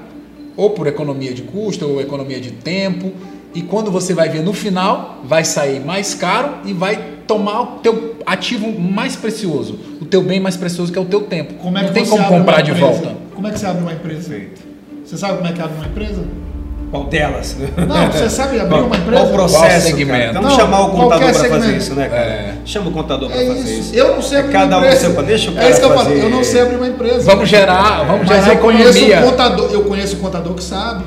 [0.55, 3.11] ou por economia de custo, ou economia de tempo.
[3.53, 7.65] E quando você vai ver no final, vai sair mais caro e vai tomar o
[7.81, 11.55] teu ativo mais precioso, o teu bem mais precioso que é o teu tempo.
[11.55, 13.15] Como é que Não tem como comprar de volta.
[13.33, 14.35] Como é que você abre uma empresa?
[15.05, 16.23] Você sabe como é que abre uma empresa?
[16.91, 17.55] Qual delas?
[17.87, 19.21] Não, você sabe abrir uma empresa?
[19.21, 19.81] Qual o processo, Qual cara?
[19.81, 20.33] segmento?
[20.33, 22.21] Vamos Não, chamar o contador para fazer isso, né, cara?
[22.23, 22.53] É.
[22.65, 23.79] Chama o contador para É fazer isso.
[23.81, 23.95] isso.
[23.95, 25.13] Eu não sei É abrir cada uma um empresa.
[25.13, 26.03] seu, deixa o é cara isso que eu fazer.
[26.09, 26.19] falo.
[26.19, 27.19] Eu não sei abrir uma empresa.
[27.31, 29.69] Vamos gerar, vamos Mas gerar eu conheço o contador.
[29.71, 31.03] Eu conheço o contador que sabe.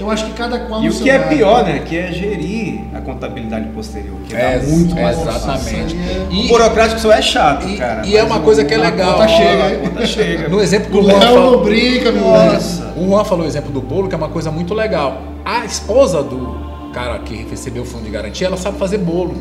[0.00, 1.36] Eu acho que cada qual E o que é bairro.
[1.36, 1.82] pior, né?
[1.86, 5.94] Que é gerir a contabilidade posterior, que É, dá muito mais exatamente.
[5.96, 8.02] É- O E, burocrático só é chato, e- cara.
[8.04, 9.12] e é uma coisa que é a legal.
[9.14, 10.48] conta chega, conta chega.
[10.48, 12.10] no exemplo que O o Juan Léo falou, não brinca.
[12.10, 12.92] Nossa.
[12.96, 15.22] O Juan falou o exemplo do bolo, que é uma coisa muito legal.
[15.44, 19.34] A esposa do cara que recebeu o fundo de garantia, ela sabe fazer bolo.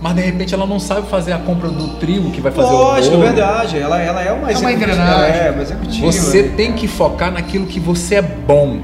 [0.00, 3.16] Mas de repente ela não sabe fazer a compra do trio que vai fazer Lógico,
[3.16, 3.28] o bolo.
[3.32, 3.78] verdade.
[3.78, 5.40] Ela, ela é uma É uma engrenagem.
[5.40, 6.06] É, uma executiva.
[6.06, 8.78] Você tem que focar naquilo que você é bom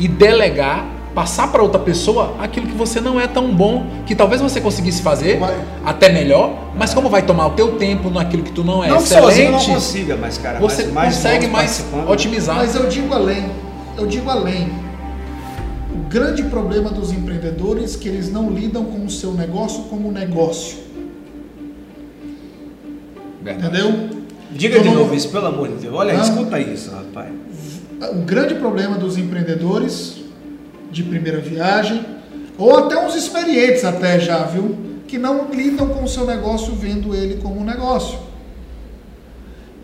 [0.00, 4.40] e delegar, passar para outra pessoa aquilo que você não é tão bom, que talvez
[4.40, 5.54] você conseguisse fazer Vai.
[5.84, 9.00] até melhor, mas como vai tomar o teu tempo naquilo que tu não é Não
[9.00, 12.08] sozinho não excelente, consiga, mas, cara, você mais, mais consegue mais participando.
[12.10, 12.56] otimizar.
[12.56, 13.50] Mas eu digo além,
[13.98, 14.68] eu digo além.
[15.92, 20.10] O grande problema dos empreendedores é que eles não lidam com o seu negócio como
[20.10, 20.78] negócio.
[23.42, 23.76] Verdade.
[23.76, 24.20] Entendeu?
[24.52, 25.94] Diga Eu de não- novo isso, pelo amor de Deus.
[25.94, 26.22] Olha, Não.
[26.22, 27.28] escuta isso, rapaz.
[28.00, 30.16] O grande problema dos empreendedores
[30.90, 32.04] de primeira viagem,
[32.56, 34.76] ou até uns experientes até já, viu?
[35.06, 38.18] Que não lidam com o seu negócio vendo ele como um negócio.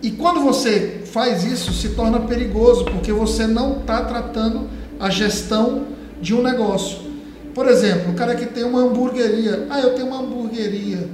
[0.02, 4.68] E quando você faz isso, se torna perigoso, porque você não está tratando
[5.00, 5.86] a gestão
[6.20, 6.98] de um negócio.
[7.54, 9.66] Por exemplo, o cara que tem uma hamburgueria.
[9.70, 11.08] Ah, eu tenho uma hamburgueria.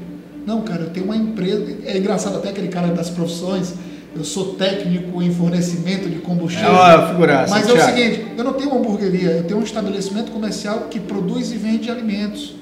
[0.45, 1.65] Não, cara, eu tenho uma empresa.
[1.85, 3.75] É engraçado até aquele cara das profissões.
[4.15, 6.69] Eu sou técnico em fornecimento de combustível.
[6.69, 7.51] É uma figuraça.
[7.51, 7.97] Mas é o Thiago.
[7.97, 11.91] seguinte, eu não tenho uma hamburgueria, eu tenho um estabelecimento comercial que produz e vende
[11.91, 12.55] alimentos,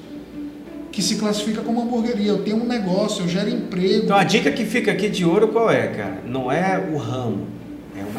[0.91, 2.29] que se classifica como hamburgueria.
[2.29, 4.05] Eu tenho um negócio, eu gero emprego.
[4.05, 6.21] Então a dica que fica aqui de ouro qual é, cara?
[6.25, 7.47] Não é o ramo,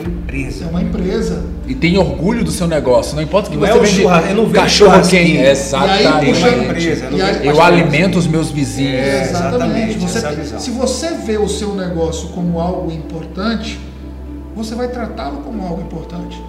[0.01, 0.64] uma empresa.
[0.64, 1.45] É uma empresa.
[1.66, 4.34] E tem orgulho do seu negócio, não importa que Não você é vende churras- eu
[4.36, 5.22] não vendo cachorro churrasquinho.
[5.24, 6.26] quem, E aí, exatamente.
[6.26, 8.93] puxa, uma empresa, não e aí- Eu alimento os meus vizinhos.
[9.01, 13.78] É, exatamente, Você- essa é se você vê o seu negócio como algo importante,
[14.57, 16.43] você vai tratá-lo como algo importante.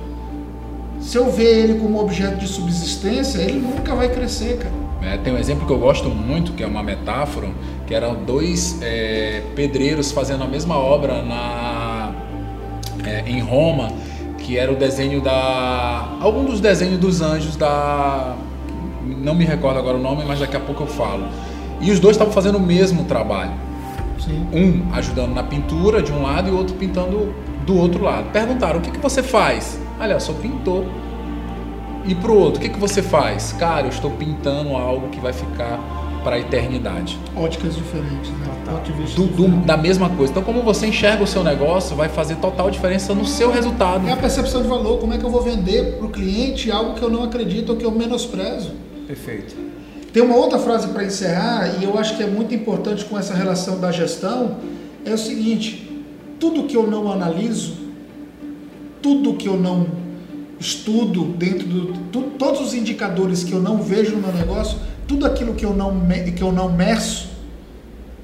[1.00, 4.74] Se eu ver ele como objeto de subsistência, ele nunca vai crescer, cara.
[5.14, 7.50] É, tem um exemplo que eu gosto muito, que é uma metáfora,
[7.86, 11.83] que eram dois é, pedreiros fazendo a mesma obra na,
[13.06, 13.89] é, em Roma,
[14.38, 16.18] que era o desenho da.
[16.20, 18.36] algum dos desenhos dos anjos da.
[19.06, 21.28] Não me recordo agora o nome, mas daqui a pouco eu falo.
[21.82, 23.51] E os dois estavam fazendo o mesmo trabalho.
[24.20, 24.47] Sim.
[24.54, 27.34] Um ajudando na pintura de um lado e o outro pintando
[27.66, 28.32] do outro lado.
[28.32, 29.80] Perguntaram: o que, que você faz?
[29.99, 30.86] Olha, eu sou pintor.
[32.06, 33.54] E pro outro, o que, que você faz?
[33.54, 35.80] Cara, eu estou pintando algo que vai ficar
[36.24, 37.17] para a eternidade.
[37.36, 38.47] Óticas diferentes, né?
[38.65, 39.65] Ponto de vista Do- do- diferente.
[39.65, 40.32] da mesma coisa.
[40.32, 44.07] Então, como você enxerga o seu negócio, vai fazer total diferença no seu resultado.
[44.07, 44.99] É a percepção de valor.
[44.99, 47.76] Como é que eu vou vender para o cliente algo que eu não acredito ou
[47.76, 48.71] que eu menosprezo?
[49.05, 49.55] Perfeito.
[50.13, 53.34] Tem uma outra frase para encerrar e eu acho que é muito importante com essa
[53.34, 54.57] relação da gestão.
[55.03, 56.03] É o seguinte:
[56.39, 57.74] tudo que eu não analiso,
[59.01, 59.88] tudo que eu não
[60.59, 64.78] estudo dentro do tu- todos os indicadores que eu não vejo no meu negócio,
[65.08, 65.99] tudo aquilo que eu não
[66.36, 67.30] que eu não meço,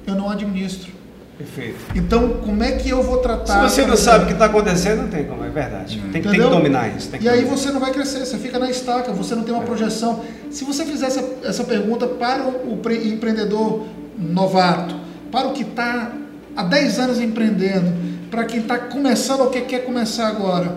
[0.06, 0.90] eu não administro.
[1.38, 1.78] Perfeito.
[1.96, 3.66] Então, como é que eu vou Se tratar?
[3.66, 5.98] você por não sabe o que está acontecendo, não tem como, é verdade.
[6.12, 7.08] Tem, que- tem que dominar isso.
[7.08, 7.56] tem que E aí dominar.
[7.56, 10.20] você não vai crescer, você fica na estaca, você não tem uma projeção.
[10.50, 13.86] Se você fizer essa, essa pergunta para o, o pre- empreendedor
[14.18, 14.94] novato,
[15.32, 16.12] para o que está
[16.54, 17.90] há 10 anos empreendendo,
[18.30, 20.76] para quem está começando ou que quer começar agora,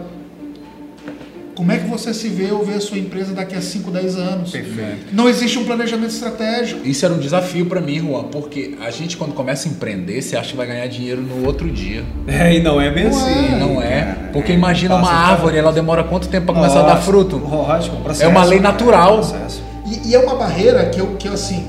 [1.55, 4.15] como é que você se vê ou vê a sua empresa daqui a 5, 10
[4.17, 4.51] anos?
[4.51, 5.07] Perfeito.
[5.13, 6.85] Não existe um planejamento estratégico.
[6.87, 10.35] Isso era um desafio para mim, Juan, porque a gente, quando começa a empreender, você
[10.35, 12.03] acha que vai ganhar dinheiro no outro dia.
[12.27, 13.53] É, e não é bem Não assim.
[13.53, 13.57] é.
[13.59, 14.29] Não é?
[14.33, 17.37] Porque imagina uma árvore, ela demora quanto tempo para começar a dar fruto?
[17.37, 19.15] Lógico, processo, É uma lei cara, natural.
[19.17, 19.61] processo.
[19.85, 21.65] E, e é uma barreira que eu, que eu, assim,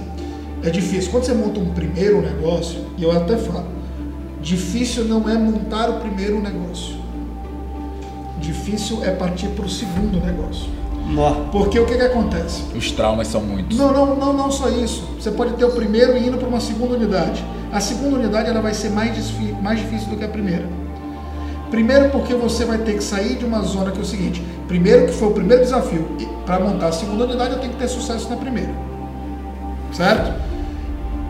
[0.62, 1.10] é difícil.
[1.10, 3.66] Quando você monta um primeiro negócio, e eu até falo,
[4.40, 6.96] difícil não é montar o primeiro negócio.
[8.44, 10.70] Difícil é partir para o segundo negócio.
[11.08, 11.32] Nó.
[11.50, 12.62] Porque o que, que acontece?
[12.76, 13.76] Os traumas são muitos.
[13.76, 15.08] Não, não, não, não só isso.
[15.18, 17.42] Você pode ter o primeiro e indo para uma segunda unidade.
[17.72, 19.16] A segunda unidade ela vai ser mais,
[19.62, 20.68] mais difícil do que a primeira.
[21.70, 24.44] Primeiro porque você vai ter que sair de uma zona que é o seguinte.
[24.68, 26.06] Primeiro que foi o primeiro desafio.
[26.44, 28.74] Para montar a segunda unidade eu tenho que ter sucesso na primeira.
[29.90, 30.38] Certo?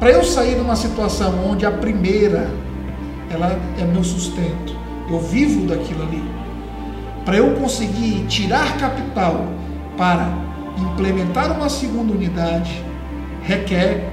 [0.00, 2.50] Para eu sair de uma situação onde a primeira
[3.30, 4.76] ela é meu sustento,
[5.08, 6.43] eu vivo daquilo ali.
[7.24, 9.46] Para eu conseguir tirar capital
[9.96, 10.28] para
[10.78, 12.82] implementar uma segunda unidade,
[13.42, 14.10] requer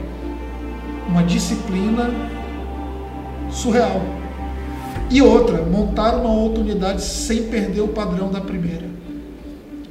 [1.08, 2.10] uma disciplina
[3.50, 4.02] surreal.
[5.10, 8.90] E outra, montar uma outra unidade sem perder o padrão da primeira.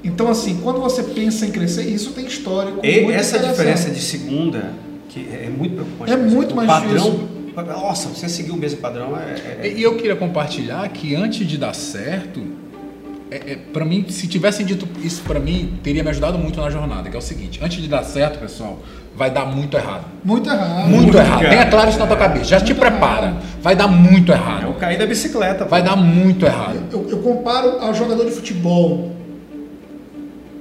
[0.03, 2.81] Então, assim, quando você pensa em crescer, isso tem histórico.
[2.83, 4.73] E muito essa diferença de segunda,
[5.11, 6.13] que é muito preocupante.
[6.13, 7.29] É muito mais padrão,
[7.67, 9.67] Nossa, você seguir o mesmo padrão é.
[9.67, 12.41] é- E eu queria compartilhar que antes de dar certo,
[13.31, 17.09] é, para mim, se tivessem dito isso para mim, teria me ajudado muito na jornada,
[17.09, 18.81] que é o seguinte, antes de dar certo, pessoal,
[19.17, 20.05] vai dar muito errado.
[20.25, 20.89] Muito errado.
[20.89, 21.49] Muito, Muito errado.
[21.49, 22.45] Tenha claro isso na tua cabeça.
[22.47, 23.27] Já te Muito prepara.
[23.27, 23.43] errado.
[23.63, 24.71] Vai dar muito é errado.
[24.71, 25.65] o cair da bicicleta.
[25.65, 25.91] Vai pô.
[25.91, 26.81] dar muito errado.
[26.91, 29.17] Eu, eu comparo ao jogador de futebol.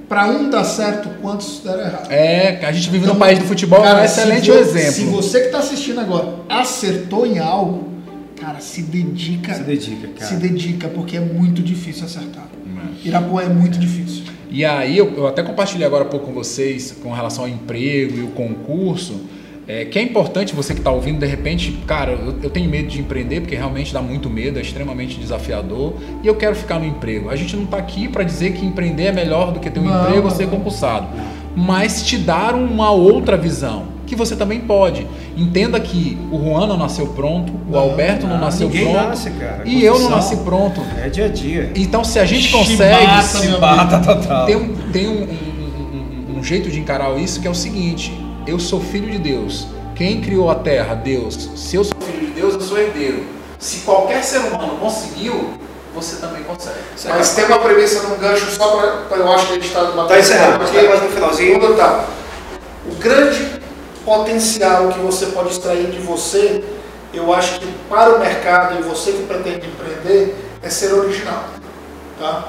[0.08, 2.10] Para um dar certo, quantos deram errado?
[2.10, 4.92] É, a gente vive Então, no país do futebol, é um cara, excelente exemplo.
[4.92, 7.88] Se você que está assistindo agora acertou em algo,
[8.40, 9.54] cara, se dedica.
[9.54, 10.26] Se dedica, cara.
[10.26, 12.48] Se dedica, porque é muito difícil acertar.
[13.04, 13.08] É.
[13.08, 14.24] Irapuã é muito difícil.
[14.50, 18.18] E aí, eu, eu até compartilhei agora há pouco com vocês com relação ao emprego
[18.18, 19.20] e o concurso,
[19.68, 22.88] é, que é importante você que está ouvindo, de repente, cara, eu, eu tenho medo
[22.88, 26.84] de empreender porque realmente dá muito medo, é extremamente desafiador e eu quero ficar no
[26.84, 27.30] emprego.
[27.30, 29.84] A gente não está aqui para dizer que empreender é melhor do que ter um
[29.84, 31.06] Não, emprego ou ser concursado,
[31.54, 33.99] mas te dar uma outra visão.
[34.10, 35.06] Que você também pode.
[35.36, 39.06] Entenda que o Juan não nasceu pronto, o Não, Alberto não, não, nasceu ninguém pronto.
[39.06, 39.62] nasce, cara.
[39.64, 40.82] E eu não nasci pronto.
[41.00, 41.70] É dia a dia.
[41.76, 44.04] Então, se a gente Chibata, consegue.
[44.04, 44.46] total.
[44.50, 48.12] Tem, um, tem um, um- um- um jeito de encarar isso que é o seguinte:
[48.48, 49.68] eu sou filho de Deus.
[49.94, 50.96] Quem criou a terra?
[50.96, 51.48] Deus.
[51.54, 53.22] Se eu sou filho de Deus, eu sou herdeiro.
[53.60, 55.50] Se qualquer ser humano conseguiu,
[55.94, 56.80] você também consegue.
[57.10, 58.76] Mas tem uma premissa num gancho só
[59.08, 61.60] para eu acho que a gente está Tá encerrando, tá quase no finalzinho.
[61.60, 62.06] Vou botar.
[62.90, 63.59] O grande
[64.10, 66.64] potencial que você pode extrair de você,
[67.14, 71.44] eu acho que para o mercado e você que pretende empreender, é ser original.
[72.18, 72.48] Tá?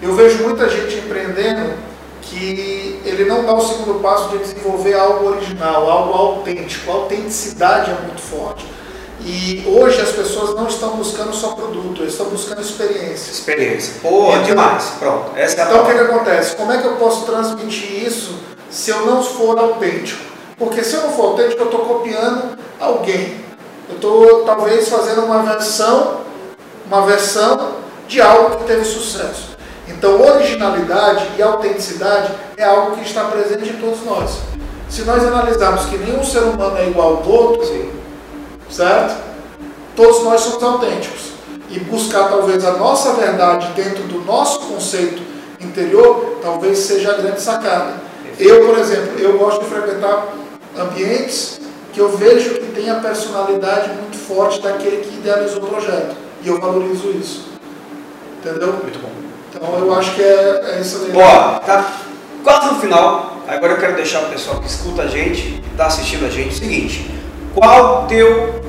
[0.00, 1.74] Eu vejo muita gente empreendendo
[2.22, 6.90] que ele não dá o segundo passo de desenvolver algo original, algo autêntico.
[6.90, 8.64] A autenticidade é muito forte.
[9.20, 13.30] E hoje as pessoas não estão buscando só produto, eles estão buscando experiência.
[13.30, 13.94] Experiência.
[14.00, 14.92] Pô, Então- demais.
[14.98, 15.32] Pronto.
[15.36, 16.56] Essa é Então o que, que acontece?
[16.56, 18.34] Como é que eu posso transmitir isso
[18.70, 20.33] se eu não for autêntico?
[20.56, 23.44] Porque se eu não for autêntico, eu estou copiando alguém.
[23.88, 26.20] Eu estou talvez fazendo uma versão,
[26.86, 27.72] uma versão
[28.06, 29.54] de algo que teve sucesso.
[29.88, 34.38] Então originalidade e autenticidade é algo que está presente em todos nós.
[34.88, 37.90] Se nós analisarmos que nenhum ser humano é igual ao outro, Sim.
[38.70, 39.22] certo?
[39.96, 41.34] Todos nós somos autênticos.
[41.68, 45.22] E buscar talvez a nossa verdade dentro do nosso conceito
[45.60, 47.94] interior, talvez seja a grande sacada.
[48.38, 50.28] Eu, por exemplo, eu gosto de frequentar
[50.76, 51.60] ambientes
[51.92, 56.16] que eu vejo que tem a personalidade muito forte daquele que idealizou o projeto.
[56.42, 57.48] E eu valorizo isso.
[58.38, 58.72] Entendeu?
[58.72, 59.10] Muito bom.
[59.48, 61.12] Então eu acho que é, é isso aí.
[61.16, 61.92] Ó, tá
[62.42, 63.38] quase no final.
[63.46, 66.58] Agora eu quero deixar o pessoal que escuta a gente, está assistindo a gente, o
[66.58, 67.10] seguinte:
[67.54, 68.62] qual o teu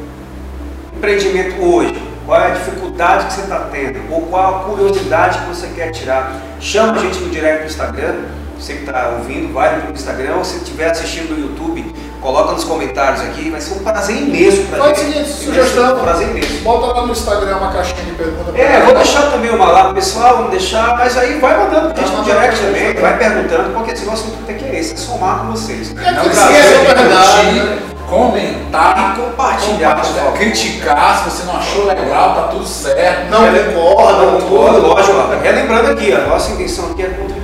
[0.95, 1.95] empreendimento hoje?
[2.25, 4.11] Qual é a dificuldade que você está tendo?
[4.11, 6.41] Ou qual a curiosidade que você quer tirar?
[6.59, 8.15] Chama a gente no direct do Instagram.
[8.59, 10.35] Você que está ouvindo, vai no Instagram.
[10.37, 13.49] Ou se estiver assistindo no YouTube, coloca nos comentários aqui.
[13.49, 15.13] Vai ser um prazer imenso para Faz o gente.
[15.13, 15.97] seguinte, sugestão.
[15.97, 16.53] Um prazer imenso.
[16.63, 18.51] Bota lá no Instagram uma caixinha de pergunta.
[18.51, 21.93] pra É, vou deixar também uma lá pro pessoal, vamos deixar, mas aí vai mandando
[21.93, 23.17] pra gente no Vai direct também, vai.
[23.17, 25.93] perguntando, porque esse nosso intuito aqui é esse, é somar com vocês.
[25.97, 27.79] É Não, sim, é de verdade, curtir, né?
[28.09, 30.01] comentar, E compartilhar,
[30.37, 33.29] criticar, se você não achou legal, tá tudo certo.
[33.29, 33.39] Não
[33.73, 34.87] concorda, Não, tudo.
[34.87, 37.34] lógico, ó, relembrando aqui, a nossa intenção aqui é contribuir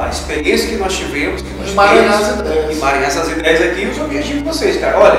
[0.00, 2.76] a experiência que nós tivemos, que nós Emaranhar temos, as ideias.
[2.76, 4.98] emaranhar essas ideias aqui e os objetivos de vocês, cara.
[4.98, 5.18] Olha,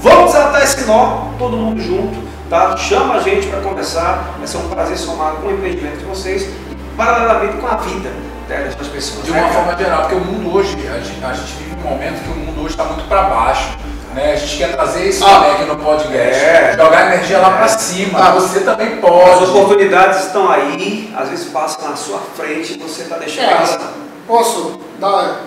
[0.00, 2.76] vamos desatar esse nó, todo mundo junto, tá?
[2.76, 6.42] Chama a gente para conversar, vai ser um prazer somar com o empreendimento de vocês
[6.42, 8.10] e paralelamente com a vida
[8.48, 9.24] né, dessas pessoas.
[9.24, 11.90] De né, uma forma geral, porque o mundo hoje, a gente, a gente vive um
[11.90, 13.76] momento que o mundo hoje está muito para baixo.
[14.14, 14.32] Né?
[14.34, 15.52] A gente quer trazer isso Ah.
[15.54, 16.44] aqui no podcast.
[16.44, 16.76] É.
[16.78, 17.56] Jogar energia lá É.
[17.56, 18.16] para cima.
[18.20, 18.30] Ah.
[18.34, 19.44] Você também As pode.
[19.50, 23.92] oportunidades estão aí, às vezes passam na sua frente e você está deixando É, passar.
[24.26, 25.40] Posso dar,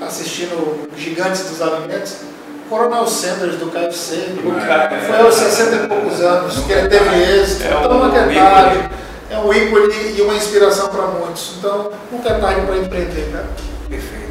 [0.00, 2.16] assistindo Gigantes dos Alimentos,
[2.68, 4.34] Coronel Sanders do KFC,
[5.06, 8.34] foi aos 60 e poucos anos, que ele teve êxito, É então um nunca é
[8.34, 8.90] tarde,
[9.30, 13.46] é um ícone e uma inspiração para muitos, então nunca é tarde para empreender, cara.
[13.88, 14.24] Perfeito.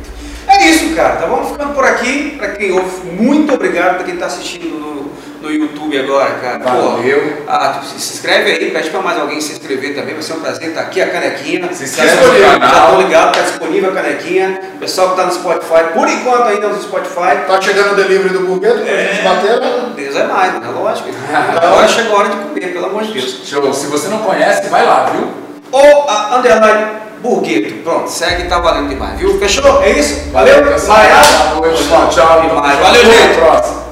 [0.48, 1.16] É isso, cara.
[1.18, 2.36] Tá vamos ficando por aqui.
[2.38, 5.12] Para quem ouve, muito obrigado para quem está assistindo no,
[5.44, 6.60] no YouTube agora, cara.
[6.60, 7.44] Pô, Valeu.
[7.48, 10.40] ah, tu se inscreve aí, pede para mais alguém se inscrever também, vai ser um
[10.40, 10.74] prazer.
[10.74, 11.72] Tá aqui a canequinha.
[11.74, 12.70] Se inscreve Já no canal.
[12.70, 14.62] Já tô ligado, tá disponível a canequinha.
[14.80, 17.46] Pessoal que tá no Spotify, por enquanto ainda no Spotify.
[17.46, 19.94] Tá chegando o delivery do Burgueto pra gente bater, né?
[19.96, 21.10] Deus é mais, é lógico.
[21.62, 23.42] Agora chegou a hora de comer, pelo amor de Deus.
[23.44, 23.74] Show.
[23.74, 25.44] Se você não conhece, vai lá, viu?
[25.74, 26.88] ou a underline
[27.22, 27.74] burgueto.
[27.84, 29.38] Pronto, segue, tá valendo demais, viu?
[29.40, 29.82] Fechou?
[29.82, 30.30] É isso?
[30.32, 30.64] Valeu?
[30.64, 32.08] Valeu, pessoal.
[32.10, 32.42] Tchau, tchau.
[32.42, 32.80] Demais.
[32.80, 33.16] Valeu, gente.
[33.16, 33.83] Até a próxima.